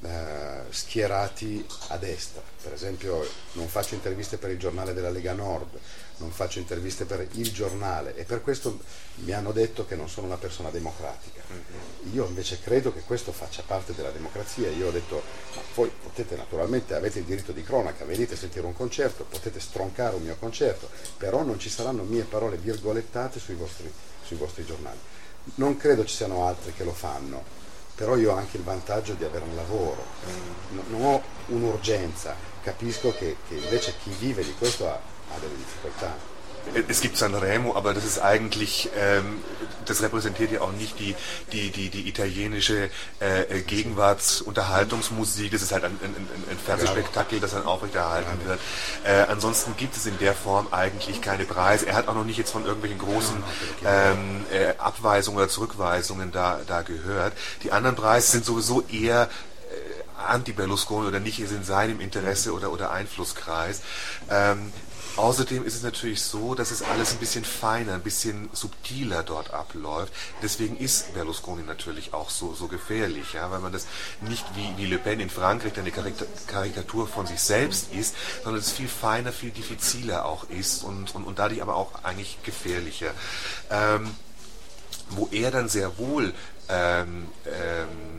eh, 0.01 0.61
schierati 0.69 1.65
a 1.89 1.97
destra, 1.97 2.41
per 2.61 2.73
esempio 2.73 3.27
non 3.53 3.67
faccio 3.67 3.95
interviste 3.95 4.37
per 4.37 4.51
il 4.51 4.57
giornale 4.57 4.93
della 4.93 5.09
Lega 5.09 5.33
Nord, 5.33 5.77
non 6.17 6.31
faccio 6.31 6.59
interviste 6.59 7.05
per 7.05 7.27
il 7.31 7.51
giornale 7.51 8.15
e 8.15 8.23
per 8.23 8.41
questo 8.41 8.79
mi 9.15 9.31
hanno 9.31 9.51
detto 9.51 9.85
che 9.85 9.95
non 9.95 10.09
sono 10.09 10.27
una 10.27 10.37
persona 10.37 10.69
democratica. 10.69 11.41
Mm-hmm. 11.51 12.13
Io 12.15 12.25
invece 12.25 12.59
credo 12.61 12.93
che 12.93 13.01
questo 13.01 13.31
faccia 13.31 13.63
parte 13.65 13.93
della 13.93 14.11
democrazia. 14.11 14.69
Io 14.69 14.87
ho 14.87 14.91
detto, 14.91 15.21
ma 15.55 15.61
voi 15.75 15.91
potete 16.01 16.35
naturalmente, 16.35 16.93
avete 16.93 17.19
il 17.19 17.25
diritto 17.25 17.51
di 17.51 17.63
cronaca, 17.63 18.05
venite 18.05 18.35
a 18.35 18.37
sentire 18.37 18.65
un 18.65 18.73
concerto, 18.73 19.25
potete 19.25 19.59
stroncare 19.59 20.15
un 20.15 20.23
mio 20.23 20.35
concerto, 20.37 20.89
però 21.17 21.43
non 21.43 21.59
ci 21.59 21.69
saranno 21.69 22.03
mie 22.03 22.23
parole 22.23 22.57
virgolettate 22.57 23.39
sui 23.39 23.55
vostri, 23.55 23.91
sui 24.23 24.37
vostri 24.37 24.65
giornali. 24.65 24.99
Non 25.55 25.77
credo 25.77 26.05
ci 26.05 26.15
siano 26.15 26.45
altri 26.45 26.73
che 26.73 26.83
lo 26.83 26.93
fanno, 26.93 27.43
però 27.95 28.15
io 28.15 28.31
ho 28.31 28.35
anche 28.35 28.57
il 28.57 28.63
vantaggio 28.63 29.13
di 29.13 29.23
avere 29.23 29.45
un 29.45 29.55
lavoro, 29.55 30.03
mm. 30.25 30.79
non 30.89 31.01
ho 31.01 31.21
un'urgenza, 31.47 32.35
capisco 32.61 33.13
che, 33.13 33.37
che 33.47 33.55
invece 33.55 33.93
chi 34.01 34.09
vive 34.17 34.43
di 34.43 34.53
questo 34.55 34.89
ha 34.89 34.99
Es 36.87 37.01
gibt 37.01 37.17
Sanremo, 37.17 37.75
aber 37.75 37.93
das 37.93 38.05
ist 38.05 38.19
eigentlich, 38.19 38.89
ähm, 38.97 39.41
das 39.85 40.01
repräsentiert 40.01 40.51
ja 40.51 40.61
auch 40.61 40.71
nicht 40.71 40.97
die, 40.97 41.13
die, 41.51 41.69
die, 41.71 41.89
die 41.89 42.07
italienische 42.07 42.89
äh, 43.19 43.59
Gegenwartsunterhaltungsmusik. 43.61 45.51
Das 45.51 45.61
ist 45.61 45.71
halt 45.71 45.83
ein, 45.83 45.99
ein, 46.01 46.15
ein 46.49 46.57
Fernsehspektakel, 46.57 47.39
das 47.39 47.51
dann 47.51 47.65
aufrechterhalten 47.65 48.45
wird. 48.45 48.59
Äh, 49.03 49.29
ansonsten 49.29 49.75
gibt 49.75 49.97
es 49.97 50.05
in 50.05 50.17
der 50.19 50.33
Form 50.33 50.67
eigentlich 50.71 51.21
keine 51.21 51.43
Preise. 51.43 51.85
Er 51.85 51.95
hat 51.95 52.07
auch 52.07 52.15
noch 52.15 52.25
nicht 52.25 52.37
jetzt 52.37 52.51
von 52.51 52.65
irgendwelchen 52.65 52.99
großen 52.99 53.43
ähm, 53.85 54.45
äh, 54.51 54.73
Abweisungen 54.77 55.37
oder 55.37 55.49
Zurückweisungen 55.49 56.31
da, 56.31 56.61
da 56.65 56.81
gehört. 56.81 57.33
Die 57.63 57.71
anderen 57.71 57.97
Preise 57.97 58.31
sind 58.31 58.45
sowieso 58.45 58.81
eher 58.83 59.23
äh, 59.69 60.27
anti-Berlusconi 60.27 61.07
oder 61.07 61.19
nicht 61.19 61.39
in 61.39 61.63
seinem 61.63 61.99
Interesse 61.99 62.53
oder, 62.53 62.71
oder 62.71 62.91
Einflusskreis. 62.91 63.81
Ähm, 64.29 64.71
Außerdem 65.15 65.63
ist 65.63 65.75
es 65.75 65.83
natürlich 65.83 66.21
so, 66.21 66.55
dass 66.55 66.71
es 66.71 66.81
alles 66.81 67.11
ein 67.11 67.19
bisschen 67.19 67.45
feiner, 67.45 67.93
ein 67.93 68.01
bisschen 68.01 68.49
subtiler 68.51 69.21
dort 69.21 69.53
abläuft. 69.53 70.11
Deswegen 70.41 70.75
ist 70.75 71.13
Berlusconi 71.13 71.63
natürlich 71.63 72.13
auch 72.13 72.31
so, 72.31 72.53
so 72.55 72.67
gefährlich, 72.67 73.33
ja, 73.33 73.51
weil 73.51 73.59
man 73.59 73.71
das 73.71 73.85
nicht 74.21 74.45
wie, 74.55 74.75
wie 74.77 74.87
Le 74.87 74.97
Pen 74.97 75.19
in 75.19 75.29
Frankreich 75.29 75.77
eine 75.77 75.91
Karikatur 75.91 77.07
von 77.07 77.27
sich 77.27 77.41
selbst 77.41 77.93
ist, 77.93 78.15
sondern 78.43 78.61
es 78.61 78.71
viel 78.71 78.87
feiner, 78.87 79.31
viel 79.31 79.51
diffiziler 79.51 80.25
auch 80.25 80.49
ist 80.49 80.83
und, 80.83 81.13
und, 81.13 81.25
und 81.25 81.37
dadurch 81.37 81.61
aber 81.61 81.75
auch 81.75 82.03
eigentlich 82.03 82.41
gefährlicher. 82.43 83.11
Ähm, 83.69 84.15
wo 85.09 85.27
er 85.31 85.51
dann 85.51 85.69
sehr 85.69 85.97
wohl 85.97 86.33
ähm, 86.73 87.27
ähm, 87.45 88.13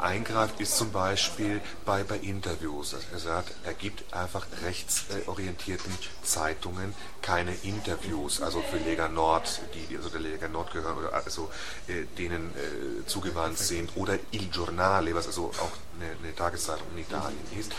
eingreift, 0.00 0.60
ist 0.60 0.76
zum 0.76 0.92
Beispiel 0.92 1.60
bei, 1.84 2.02
bei 2.04 2.16
Interviews. 2.16 2.94
Er 3.12 3.18
sagt, 3.18 3.54
er 3.64 3.74
gibt 3.74 4.12
einfach 4.14 4.46
rechtsorientierten 4.64 5.92
Zeitungen 6.22 6.94
keine 7.20 7.54
Interviews, 7.62 8.40
also 8.40 8.62
für 8.62 8.78
Lega 8.78 9.08
Nord, 9.08 9.60
die 9.74 9.96
also 9.96 10.08
der 10.08 10.20
Lega 10.20 10.48
Nord 10.48 10.72
gehören 10.72 10.98
oder 10.98 11.14
also 11.14 11.50
äh, 11.86 12.04
denen 12.18 12.50
äh, 12.50 13.06
zugewandt 13.06 13.58
sind, 13.58 13.90
oder 13.96 14.18
Il 14.32 14.48
Giornale, 14.48 15.14
was 15.14 15.26
also 15.26 15.52
auch 15.60 15.72
eine, 16.02 16.16
eine 16.22 16.34
Tageszeitung 16.34 16.86
in 16.94 17.02
Italien 17.02 17.38
ist. 17.58 17.72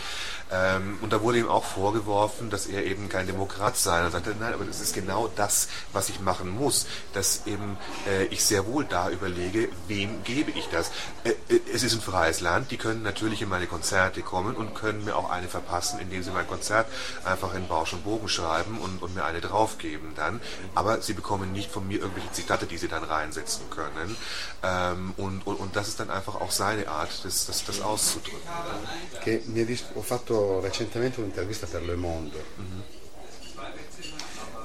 Ähm, 0.50 0.98
und 1.00 1.12
da 1.12 1.22
wurde 1.22 1.38
ihm 1.38 1.48
auch 1.48 1.64
vorgeworfen, 1.64 2.50
dass 2.50 2.66
er 2.66 2.84
eben 2.84 3.08
kein 3.08 3.26
Demokrat 3.26 3.76
sei. 3.76 3.98
Und 4.00 4.06
er 4.06 4.10
sagte, 4.10 4.34
nein, 4.38 4.52
aber 4.52 4.64
das 4.64 4.80
ist 4.80 4.94
genau 4.94 5.28
das, 5.34 5.68
was 5.92 6.08
ich 6.08 6.20
machen 6.20 6.50
muss, 6.50 6.86
dass 7.12 7.46
eben 7.46 7.78
äh, 8.06 8.24
ich 8.26 8.44
sehr 8.44 8.66
wohl 8.66 8.84
da 8.84 9.10
überlege, 9.10 9.68
wem 9.88 10.22
gebe 10.22 10.50
ich 10.50 10.68
das. 10.68 10.90
Äh, 11.24 11.30
äh, 11.48 11.60
es 11.72 11.82
ist 11.82 11.94
ein 11.94 12.00
freies 12.00 12.40
Land, 12.40 12.70
die 12.70 12.76
können 12.76 13.02
natürlich 13.02 13.40
in 13.42 13.48
meine 13.48 13.66
Konzerte 13.66 14.22
kommen 14.22 14.54
und 14.54 14.74
können 14.74 15.04
mir 15.04 15.16
auch 15.16 15.30
eine 15.30 15.48
verpassen, 15.48 15.98
indem 15.98 16.22
sie 16.22 16.30
mein 16.30 16.46
Konzert 16.46 16.86
einfach 17.24 17.54
in 17.54 17.66
Bausch 17.66 17.92
und 17.94 18.04
Bogen 18.04 18.28
schreiben 18.28 18.78
und, 18.78 19.02
und 19.02 19.14
mir 19.14 19.24
eine 19.24 19.40
draufgeben 19.40 20.12
dann. 20.14 20.40
Aber 20.74 21.00
sie 21.00 21.14
bekommen 21.14 21.52
nicht 21.52 21.70
von 21.70 21.88
mir 21.88 22.00
irgendwelche 22.00 22.32
Zitate, 22.32 22.66
die 22.66 22.76
sie 22.76 22.88
dann 22.88 23.04
reinsetzen 23.04 23.70
können. 23.70 24.16
Ähm, 24.62 25.14
und, 25.16 25.46
und, 25.46 25.56
und 25.56 25.74
das 25.74 25.88
ist 25.88 26.00
dann 26.00 26.10
einfach 26.10 26.34
auch 26.36 26.50
seine 26.50 26.88
Art, 26.88 27.10
das, 27.24 27.46
das, 27.46 27.64
das 27.64 27.80
auszudrücken. 28.14 29.18
Che 29.20 29.42
mi 29.46 29.64
è 29.64 29.78
ho 29.94 30.02
fatto 30.02 30.60
recentemente 30.60 31.20
un'intervista 31.20 31.66
per 31.66 31.82
Le 31.82 31.94
Monde 31.96 32.44
mm-hmm. 32.60 32.80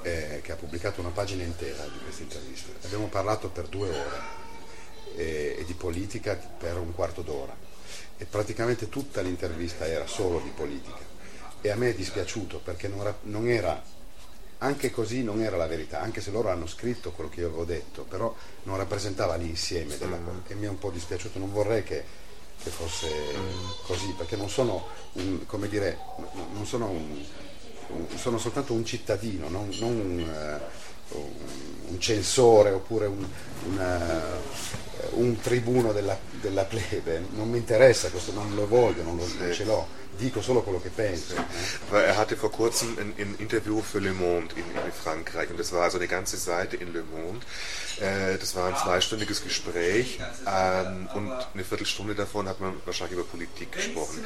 eh, 0.03 0.39
che 0.43 0.51
ha 0.51 0.55
pubblicato 0.55 1.01
una 1.01 1.09
pagina 1.09 1.43
intera 1.43 1.83
di 1.85 1.99
questa 2.03 2.23
intervista. 2.23 2.71
Abbiamo 2.83 3.07
parlato 3.07 3.49
per 3.49 3.67
due 3.67 3.89
ore 3.89 4.21
eh, 5.15 5.55
e 5.59 5.65
di 5.65 5.73
politica 5.73 6.35
per 6.35 6.77
un 6.77 6.93
quarto 6.93 7.21
d'ora 7.21 7.55
e 8.17 8.25
praticamente 8.25 8.89
tutta 8.89 9.21
l'intervista 9.21 9.85
era 9.87 10.05
solo 10.05 10.39
di 10.39 10.49
politica 10.49 11.07
e 11.61 11.69
a 11.69 11.75
me 11.75 11.89
è 11.89 11.93
dispiaciuto 11.93 12.59
perché 12.59 12.87
non 12.87 12.99
era, 12.99 13.17
non 13.23 13.47
era 13.47 13.81
anche 14.61 14.91
così 14.91 15.23
non 15.23 15.41
era 15.41 15.55
la 15.55 15.67
verità, 15.67 16.01
anche 16.01 16.19
se 16.19 16.31
loro 16.31 16.49
hanno 16.49 16.67
scritto 16.67 17.11
quello 17.11 17.29
che 17.29 17.39
io 17.39 17.47
avevo 17.47 17.63
detto, 17.63 18.03
però 18.03 18.35
non 18.63 18.75
rappresentava 18.75 19.35
l'insieme 19.35 19.97
della 19.97 20.17
cosa 20.17 20.37
mm. 20.37 20.51
e 20.51 20.55
mi 20.55 20.65
è 20.65 20.69
un 20.69 20.77
po' 20.77 20.89
dispiaciuto, 20.89 21.39
non 21.39 21.49
vorrei 21.53 21.83
che 21.83 22.03
che 22.61 22.69
fosse 22.69 23.09
così, 23.85 24.13
perché 24.17 24.35
non 24.35 24.49
sono 24.49 24.87
un, 25.13 25.45
come 25.45 25.67
dire, 25.67 25.97
non 26.53 26.65
sono 26.65 26.87
un, 26.87 27.23
un 27.87 28.05
sono 28.17 28.37
soltanto 28.37 28.73
un 28.73 28.85
cittadino, 28.85 29.49
non, 29.49 29.69
non 29.79 29.91
un, 29.91 30.59
un, 31.87 31.99
censore 31.99 32.71
oppure 32.71 33.07
un, 33.07 33.25
uh, 33.77 35.35
tribuno 35.41 35.91
della, 35.91 36.17
della, 36.41 36.65
plebe, 36.65 37.23
non 37.31 37.49
mi 37.49 37.57
interessa 37.57 38.09
questo, 38.09 38.31
non 38.33 38.53
lo 38.55 38.67
voglio, 38.67 39.03
non, 39.03 39.15
lo, 39.15 39.25
non 39.37 39.53
ce 39.53 39.63
l'ho. 39.63 39.87
Dico 40.19 40.41
solo 40.41 40.61
quello 40.61 40.81
che 40.81 40.89
penso. 40.89 41.33
Weil 41.89 42.03
er 42.05 42.17
hatte 42.17 42.35
vor 42.35 42.51
kurzem 42.51 42.97
ein, 42.99 43.13
ein 43.17 43.35
Interview 43.39 43.81
für 43.81 43.99
Le 43.99 44.11
Monde 44.11 44.53
in, 44.55 44.63
in, 44.63 44.91
Frankreich 44.91 45.49
und 45.49 45.59
das 45.59 45.71
war 45.71 45.83
also 45.83 45.97
eine 45.97 46.07
ganze 46.07 46.37
Seite 46.37 46.75
in 46.75 46.93
Le 46.93 47.03
Monde. 47.03 47.45
Äh, 47.99 48.37
das 48.37 48.55
war 48.55 48.67
ein 48.67 48.75
zweistündiges 48.75 49.43
Gespräch 49.43 50.19
ähm, 50.45 51.07
und 51.13 51.31
eine 51.53 51.63
Viertelstunde 51.63 52.15
davon 52.15 52.47
hat 52.47 52.59
man 52.59 52.73
wahrscheinlich 52.85 53.17
über 53.17 53.27
Politik 53.27 53.71
gesprochen. 53.71 54.23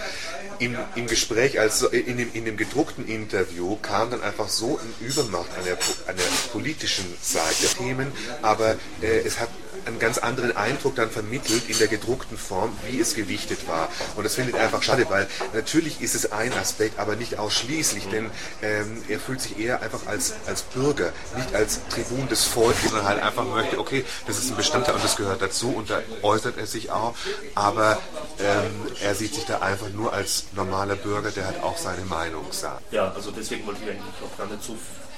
Im, 0.59 0.77
im 0.95 1.07
Gespräch, 1.07 1.59
also 1.59 1.87
in 1.89 2.17
dem, 2.17 2.33
in 2.33 2.45
dem 2.45 2.57
gedruckten 2.57 3.07
Interview 3.07 3.77
kam 3.77 4.09
dann 4.11 4.21
einfach 4.21 4.49
so 4.49 4.79
ein 4.79 5.07
Übermacht 5.07 5.49
an 5.57 5.65
der, 5.65 5.77
an 6.07 6.17
der 6.17 6.51
politischen 6.51 7.05
Seite 7.21 7.67
Themen, 7.77 8.11
aber 8.41 8.75
äh, 9.01 9.19
es 9.25 9.39
hat 9.39 9.49
einen 9.85 9.99
ganz 9.99 10.17
anderen 10.17 10.55
Eindruck 10.55 10.95
dann 10.95 11.09
vermittelt 11.09 11.69
in 11.69 11.77
der 11.77 11.87
gedruckten 11.87 12.37
Form, 12.37 12.77
wie 12.89 12.99
es 12.99 13.15
gewichtet 13.15 13.67
war. 13.67 13.89
Und 14.15 14.23
das 14.23 14.35
findet 14.35 14.55
er 14.55 14.63
einfach 14.63 14.83
schade, 14.83 15.05
weil 15.09 15.27
natürlich 15.53 16.01
ist 16.01 16.15
es 16.15 16.31
ein 16.31 16.53
Aspekt, 16.53 16.99
aber 16.99 17.15
nicht 17.15 17.39
ausschließlich, 17.39 18.07
denn 18.09 18.31
ähm, 18.61 19.03
er 19.07 19.19
fühlt 19.19 19.41
sich 19.41 19.59
eher 19.59 19.81
einfach 19.81 20.07
als, 20.07 20.33
als 20.47 20.63
Bürger, 20.63 21.11
nicht 21.35 21.53
als 21.55 21.79
Tribun 21.89 22.27
des 22.29 22.45
Volkes, 22.45 22.89
sondern 22.89 23.07
halt 23.07 23.21
einfach 23.21 23.45
möchte, 23.45 23.79
okay, 23.79 24.05
das 24.27 24.37
ist 24.37 24.49
ein 24.49 24.57
Bestandteil 24.57 24.95
und 24.95 25.03
das 25.03 25.15
gehört 25.15 25.41
dazu 25.41 25.69
und 25.69 25.89
da 25.89 26.01
äußert 26.21 26.57
er 26.57 26.67
sich 26.67 26.91
auch, 26.91 27.15
aber 27.55 27.99
ähm, 28.39 28.71
er 29.01 29.15
sieht 29.15 29.35
sich 29.35 29.45
da 29.45 29.59
einfach 29.59 29.89
nur 29.89 30.13
als 30.13 30.45
normaler 30.55 30.95
Bürger, 30.95 31.31
der 31.31 31.45
halt 31.45 31.61
auch 31.63 31.77
seine 31.77 32.05
Meinung 32.05 32.45
sagt. 32.51 32.91
Ja, 32.91 33.11
also 33.13 33.31
deswegen 33.31 33.65
wollte 33.65 33.81
ich 33.83 33.89
eigentlich 33.89 34.13
auch 34.23 34.37
gar 34.37 34.47
nicht 34.47 34.63
so 34.63 34.77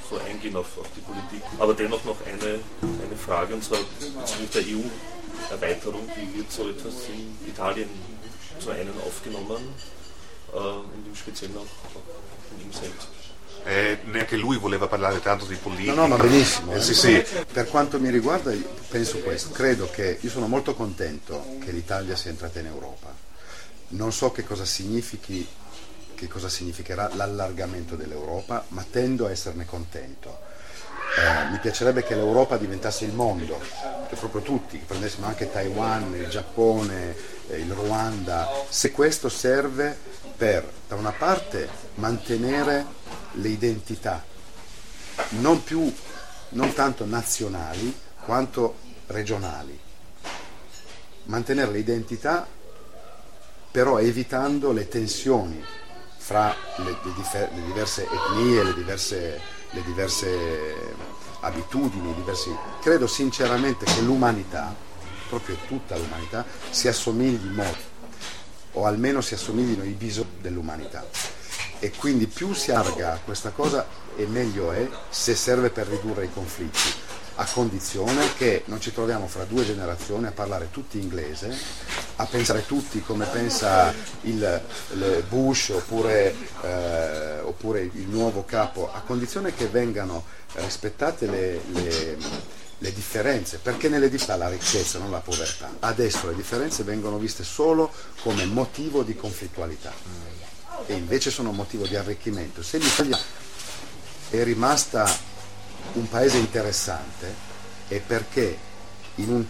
so 0.10 0.20
eingehen 0.20 0.56
auf, 0.56 0.78
auf 0.78 0.88
die 0.96 1.02
Politik. 1.02 1.42
Aber 1.60 1.74
dennoch 1.74 2.04
noch 2.06 2.18
eine, 2.26 2.60
eine 2.82 3.18
Frage, 3.18 3.54
und 3.54 3.64
zwar 3.64 3.80
mit 4.40 4.54
der 4.54 4.62
EU-Erweiterung, 4.62 6.08
wie 6.16 6.38
wird 6.38 6.52
so 6.52 6.70
etwas 6.70 6.94
in 7.14 7.48
Italien 7.48 7.90
zu 8.60 8.70
einem 8.70 8.94
aufgenommen 9.06 9.74
äh, 10.54 10.58
und 10.58 11.08
im 11.08 11.16
Speziellen 11.16 11.58
auch, 11.58 11.62
auch 11.96 12.58
in 12.58 12.66
ihm 12.66 12.74
selbst? 12.74 13.08
Eh, 13.68 13.98
neanche 14.06 14.36
lui 14.36 14.58
voleva 14.58 14.88
parlare 14.88 15.20
tanto 15.22 15.46
di 15.46 15.56
politica. 15.56 15.96
No, 15.96 16.02
no, 16.02 16.08
ma 16.10 16.18
benissimo. 16.18 16.72
Eh, 16.74 16.82
sì, 16.82 16.94
sì. 16.94 17.26
Per 17.52 17.68
quanto 17.68 18.00
mi 18.00 18.12
riguarda 18.12 18.54
penso 18.90 19.18
questo, 19.20 19.50
credo 19.50 19.90
che 19.90 20.20
io 20.22 20.30
sono 20.30 20.48
molto 20.48 20.76
contento 20.76 21.44
che 21.64 21.72
l'Italia 21.72 22.16
sia 22.16 22.30
entrata 22.30 22.60
in 22.60 22.68
Europa. 22.68 23.12
Non 23.88 24.12
so 24.12 24.32
che 24.32 24.44
cosa 24.44 24.66
significhi 24.66 25.48
che 26.16 26.28
cosa 26.28 26.50
significherà 26.50 27.12
l'allargamento 27.14 27.96
dell'Europa, 27.96 28.66
ma 28.70 28.86
tendo 28.90 29.28
a 29.28 29.32
esserne 29.32 29.66
contento. 29.66 30.40
Eh, 31.18 31.52
mi 31.52 31.60
piacerebbe 31.60 32.04
che 32.04 32.16
l'Europa 32.16 32.58
diventasse 32.58 33.06
il 33.06 33.14
mondo, 33.14 33.62
proprio 34.16 34.42
tutti, 34.42 34.80
che 34.80 34.86
prendessimo 34.86 35.28
anche 35.28 35.52
Taiwan, 35.52 36.16
il 36.16 36.28
Giappone, 36.28 37.16
eh, 37.50 37.60
il 37.60 37.72
Ruanda, 37.72 38.50
se 38.70 38.92
questo 38.92 39.30
serve 39.30 39.98
per, 40.36 40.68
da 40.88 40.96
una 40.96 41.12
parte, 41.12 41.70
mantenere 41.96 42.86
le 43.34 43.50
identità, 43.50 44.24
non 45.30 45.64
più, 45.64 45.94
non 46.50 46.74
tanto 46.74 47.06
nazionali, 47.06 47.96
quanto 48.24 48.78
regionali. 49.08 49.80
Mantenere 51.26 51.72
le 51.72 51.80
identità 51.80 52.48
però 53.76 54.00
evitando 54.00 54.72
le 54.72 54.88
tensioni 54.88 55.62
fra 56.26 56.56
le, 56.78 56.98
le, 57.04 57.50
le 57.54 57.62
diverse 57.68 58.08
etnie, 58.10 58.64
le 58.64 58.74
diverse, 58.74 59.40
le 59.70 59.84
diverse 59.84 60.76
abitudini, 61.42 62.16
diversi... 62.16 62.50
credo 62.82 63.06
sinceramente 63.06 63.86
che 63.86 64.02
l'umanità, 64.02 64.74
proprio 65.30 65.56
tutta 65.68 65.96
l'umanità, 65.96 66.44
si 66.72 66.88
assomigli 66.88 67.48
molto, 67.54 67.84
o 68.72 68.86
almeno 68.88 69.22
si 69.22 69.36
assomiglino 69.36 69.84
i 69.84 69.92
bisogni 69.92 70.38
dell'umanità. 70.42 71.06
E 71.78 71.92
quindi 71.92 72.26
più 72.26 72.56
si 72.56 72.72
allarga 72.72 73.20
questa 73.24 73.52
cosa 73.52 73.86
e 74.16 74.26
meglio 74.26 74.72
è 74.72 74.90
se 75.10 75.36
serve 75.36 75.70
per 75.70 75.86
ridurre 75.86 76.26
i 76.26 76.34
conflitti 76.34 76.90
a 77.36 77.46
condizione 77.46 78.34
che 78.36 78.64
non 78.66 78.80
ci 78.80 78.94
troviamo 78.94 79.28
fra 79.28 79.44
due 79.44 79.66
generazioni 79.66 80.28
a 80.28 80.32
parlare 80.32 80.70
tutti 80.72 81.00
inglese, 81.00 81.56
a 82.18 82.26
pensare 82.26 82.66
tutti 82.66 83.02
come 83.02 83.26
pensa 83.26 83.94
il, 84.22 84.62
il 84.94 85.24
Bush 85.28 85.70
oppure, 85.70 86.34
eh, 86.62 87.40
oppure, 87.40 87.82
il 87.82 88.08
nuovo 88.08 88.46
capo, 88.46 88.92
a 88.92 89.02
condizione 89.02 89.54
che 89.54 89.68
vengano 89.68 90.24
rispettate 90.54 91.28
le, 91.28 91.62
le, 91.74 92.18
le 92.78 92.94
differenze, 92.94 93.58
perché 93.58 93.90
nelle 93.90 94.10
differenze 94.10 94.44
la 94.44 94.50
ricchezza, 94.50 95.00
non 95.00 95.12
la 95.12 95.20
povertà. 95.20 95.76
Adesso 95.80 96.28
le 96.28 96.36
differenze 96.36 96.84
vengono 96.84 97.18
viste 97.18 97.44
solo 97.44 97.92
come 98.22 98.46
motivo 98.46 99.04
di 99.04 99.16
conflittualità 99.16 99.94
e 100.86 100.94
invece 100.94 101.32
sono 101.32 101.52
motivo 101.52 101.86
di 101.86 101.96
arricchimento. 101.96 102.64
Se 102.64 102.78
l'Italia 102.78 103.20
è 104.30 104.44
rimasta 104.44 105.34
un 105.94 106.10
paese 106.10 106.38
interessante 106.38 107.34
è 107.88 108.00
perché 108.00 108.58
in 109.16 109.30
un 109.30 109.46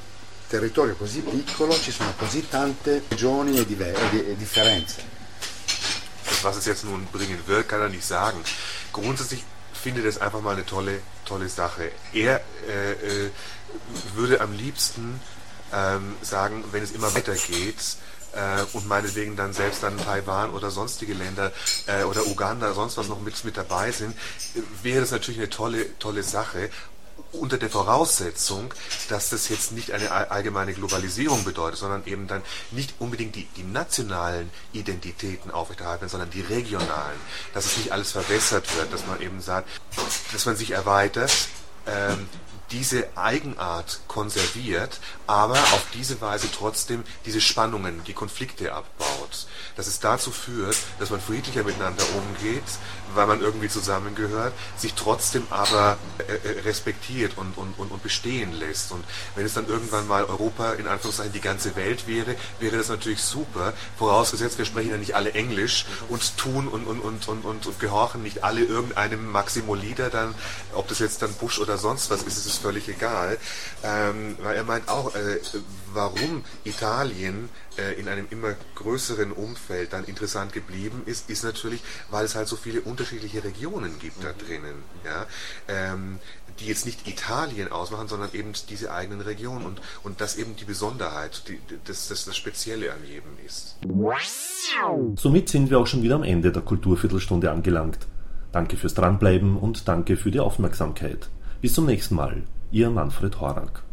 territorio 0.48 0.96
così 0.96 1.22
piccolo 1.22 1.74
ci 1.80 1.92
sono 1.92 2.14
così 2.18 2.48
tante 2.48 3.04
regioni 3.08 3.58
e, 3.58 3.66
diver- 3.66 4.14
e 4.14 4.36
differenze. 4.36 5.14
Was 6.44 6.58
es 6.58 6.66
jetzt 6.66 6.84
nun 6.84 7.08
bringen 7.12 7.40
wird, 7.48 7.68
kann 7.68 7.82
er 7.82 7.90
nicht 7.90 8.06
sagen. 8.06 8.44
Grundsätzlich 8.92 9.44
findet 9.74 10.06
es 10.06 10.20
einfach 10.20 10.42
mal 10.42 10.54
eine 10.54 10.66
tolle, 10.66 11.02
tolle 11.26 11.50
Sache. 11.50 11.92
Er 12.14 12.42
äh, 12.68 12.92
äh, 12.92 13.32
würde 14.14 14.42
am 14.42 14.54
liebsten 14.54 15.20
ähm, 15.74 16.16
sagen, 16.22 16.64
wenn 16.72 16.84
es 16.84 16.92
immer 16.92 17.14
weitergeht, 17.16 17.98
äh, 18.36 18.64
und 18.74 18.88
meinetwegen 18.88 19.36
dann 19.36 19.54
selbst 19.54 19.84
dann 19.84 19.98
Taiwan 19.98 20.52
oder 20.52 20.72
sonstige 20.72 21.14
Länder 21.14 21.52
äh, 21.88 22.04
oder 22.04 22.28
Uganda, 22.28 22.74
sonst 22.74 22.98
was 22.98 23.08
noch 23.08 23.22
mit, 23.22 23.44
mit 23.44 23.58
dabei 23.58 23.92
sind, 23.92 24.16
wäre 24.84 25.02
das 25.02 25.12
natürlich 25.12 25.40
eine 25.40 25.50
tolle, 25.50 25.98
tolle 26.00 26.24
Sache. 26.24 26.70
Unter 27.32 27.58
der 27.58 27.70
Voraussetzung, 27.70 28.74
dass 29.10 29.30
das 29.30 29.50
jetzt 29.50 29.74
nicht 29.74 29.92
eine 29.92 30.10
allgemeine 30.12 30.74
Globalisierung 30.74 31.44
bedeutet, 31.44 31.80
sondern 31.80 32.06
eben 32.06 32.28
dann 32.28 32.42
nicht 32.72 32.94
unbedingt 33.00 33.36
die, 33.36 33.46
die 33.58 33.64
nationalen 33.64 34.50
Identitäten 34.72 35.52
aufrechterhalten, 35.52 36.08
sondern 36.08 36.30
die 36.30 36.42
regionalen, 36.42 37.20
dass 37.54 37.66
es 37.66 37.78
nicht 37.78 37.92
alles 37.92 38.14
verwässert 38.14 38.74
wird, 38.78 38.94
dass 38.94 39.06
man 39.06 39.22
eben 39.22 39.42
sagt, 39.42 39.68
dass 40.32 40.46
man 40.46 40.56
sich 40.56 40.72
erweitert, 40.72 41.32
ähm, 41.88 42.28
diese 42.72 43.08
Eigenart 43.16 44.00
konserviert, 44.08 45.00
aber 45.28 45.56
auf 45.56 45.88
diese 45.94 46.20
Weise 46.22 46.48
trotzdem 46.52 47.04
diese 47.26 47.42
Spannungen, 47.42 48.04
die 48.06 48.14
Konflikte 48.14 48.74
abbaut. 48.74 49.48
Dass 49.76 49.88
es 49.88 50.00
dazu 50.00 50.32
führt, 50.32 50.78
dass 51.00 51.10
man 51.10 51.20
friedlicher 51.20 51.64
miteinander 51.64 52.04
umgeht, 52.16 52.64
weil 53.14 53.28
man 53.28 53.42
irgendwie 53.42 53.70
zusammengehört, 53.70 54.54
sich 54.78 54.94
trotzdem 54.94 55.46
aber 55.50 55.98
äh, 56.18 56.34
äh, 56.34 56.62
respektiert 56.62 57.38
und, 57.38 57.58
und, 57.58 57.78
und, 57.78 57.92
und 57.92 58.04
bestehen 58.04 58.54
lässt. 58.54 58.92
Und 58.92 59.04
wenn 59.36 59.46
es 59.46 59.54
dann 59.54 59.68
irgendwann 59.68 60.08
mal 60.08 60.26
Europa 60.26 60.74
in 60.74 60.88
Anführungszeichen 60.88 61.34
die 61.34 61.42
ganze 61.42 61.76
Welt 61.76 62.08
wäre, 62.08 62.36
wäre 62.60 62.78
das 62.78 62.90
natürlich 62.90 63.22
super, 63.22 63.74
vorausgesetzt 63.98 64.58
wir 64.58 64.66
sprechen 64.66 64.92
ja 64.92 64.98
nicht 64.98 65.16
alle 65.16 65.34
Englisch 65.34 65.86
und 66.10 66.38
tun 66.38 66.68
und, 66.68 66.86
und, 66.86 67.00
und, 67.00 67.28
und, 67.28 67.46
und, 67.46 67.80
gehorchen 67.80 68.24
nicht 68.24 68.44
alle 68.44 68.64
irgendeinem 68.64 69.32
Maximo 69.32 69.76
Leader 69.76 70.10
dann, 70.10 70.34
ob 70.74 70.88
das 70.88 71.00
jetzt 71.00 71.22
dann 71.22 71.34
Bush 71.34 71.60
oder 71.60 71.78
sonst 71.78 72.10
was 72.10 72.24
ist, 72.24 72.46
ist 72.46 72.55
es 72.56 72.62
völlig 72.62 72.88
egal. 72.90 73.38
Ähm, 73.84 74.38
weil 74.42 74.56
er 74.56 74.64
meint 74.64 74.90
auch, 74.90 75.14
äh, 75.16 75.40
warum 75.94 76.44
Italien 76.64 77.50
äh, 77.78 78.00
in 78.00 78.08
einem 78.08 78.28
immer 78.30 78.54
größeren 78.76 79.32
Umfeld 79.32 79.94
dann 79.94 80.06
interessant 80.06 80.54
geblieben 80.54 81.04
ist, 81.06 81.30
ist 81.30 81.44
natürlich, 81.44 81.82
weil 82.10 82.26
es 82.26 82.36
halt 82.36 82.48
so 82.48 82.56
viele 82.56 82.82
unterschiedliche 82.82 83.44
Regionen 83.44 84.00
gibt 84.00 84.24
da 84.24 84.34
drinnen, 84.34 84.84
ja, 85.04 85.26
ähm, 85.68 86.20
die 86.60 86.68
jetzt 86.68 86.86
nicht 86.86 87.08
Italien 87.08 87.72
ausmachen, 87.72 88.08
sondern 88.08 88.30
eben 88.34 88.54
diese 88.70 88.94
eigenen 88.94 89.22
Regionen 89.22 89.66
und, 89.66 89.82
und 90.04 90.22
das 90.22 90.38
eben 90.38 90.56
die 90.56 90.64
Besonderheit, 90.64 91.44
die, 91.48 91.60
das, 91.86 92.08
das, 92.08 92.26
das 92.26 92.38
Spezielle 92.38 92.94
an 92.94 93.00
jedem 93.06 93.32
ist. 93.46 93.78
Somit 95.18 95.50
sind 95.50 95.70
wir 95.70 95.80
auch 95.80 95.88
schon 95.88 96.02
wieder 96.02 96.16
am 96.16 96.24
Ende 96.24 96.52
der 96.52 96.62
Kulturviertelstunde 96.62 97.52
angelangt. 97.52 98.00
Danke 98.52 98.78
fürs 98.78 98.94
Dranbleiben 98.94 99.58
und 99.58 99.88
danke 99.90 100.16
für 100.16 100.32
die 100.32 100.40
Aufmerksamkeit. 100.40 101.30
Bis 101.62 101.74
zum 101.74 101.86
nächsten 101.86 102.16
Mal. 102.16 102.44
Ihr 102.72 102.90
Manfred 102.90 103.40
Horak. 103.40 103.85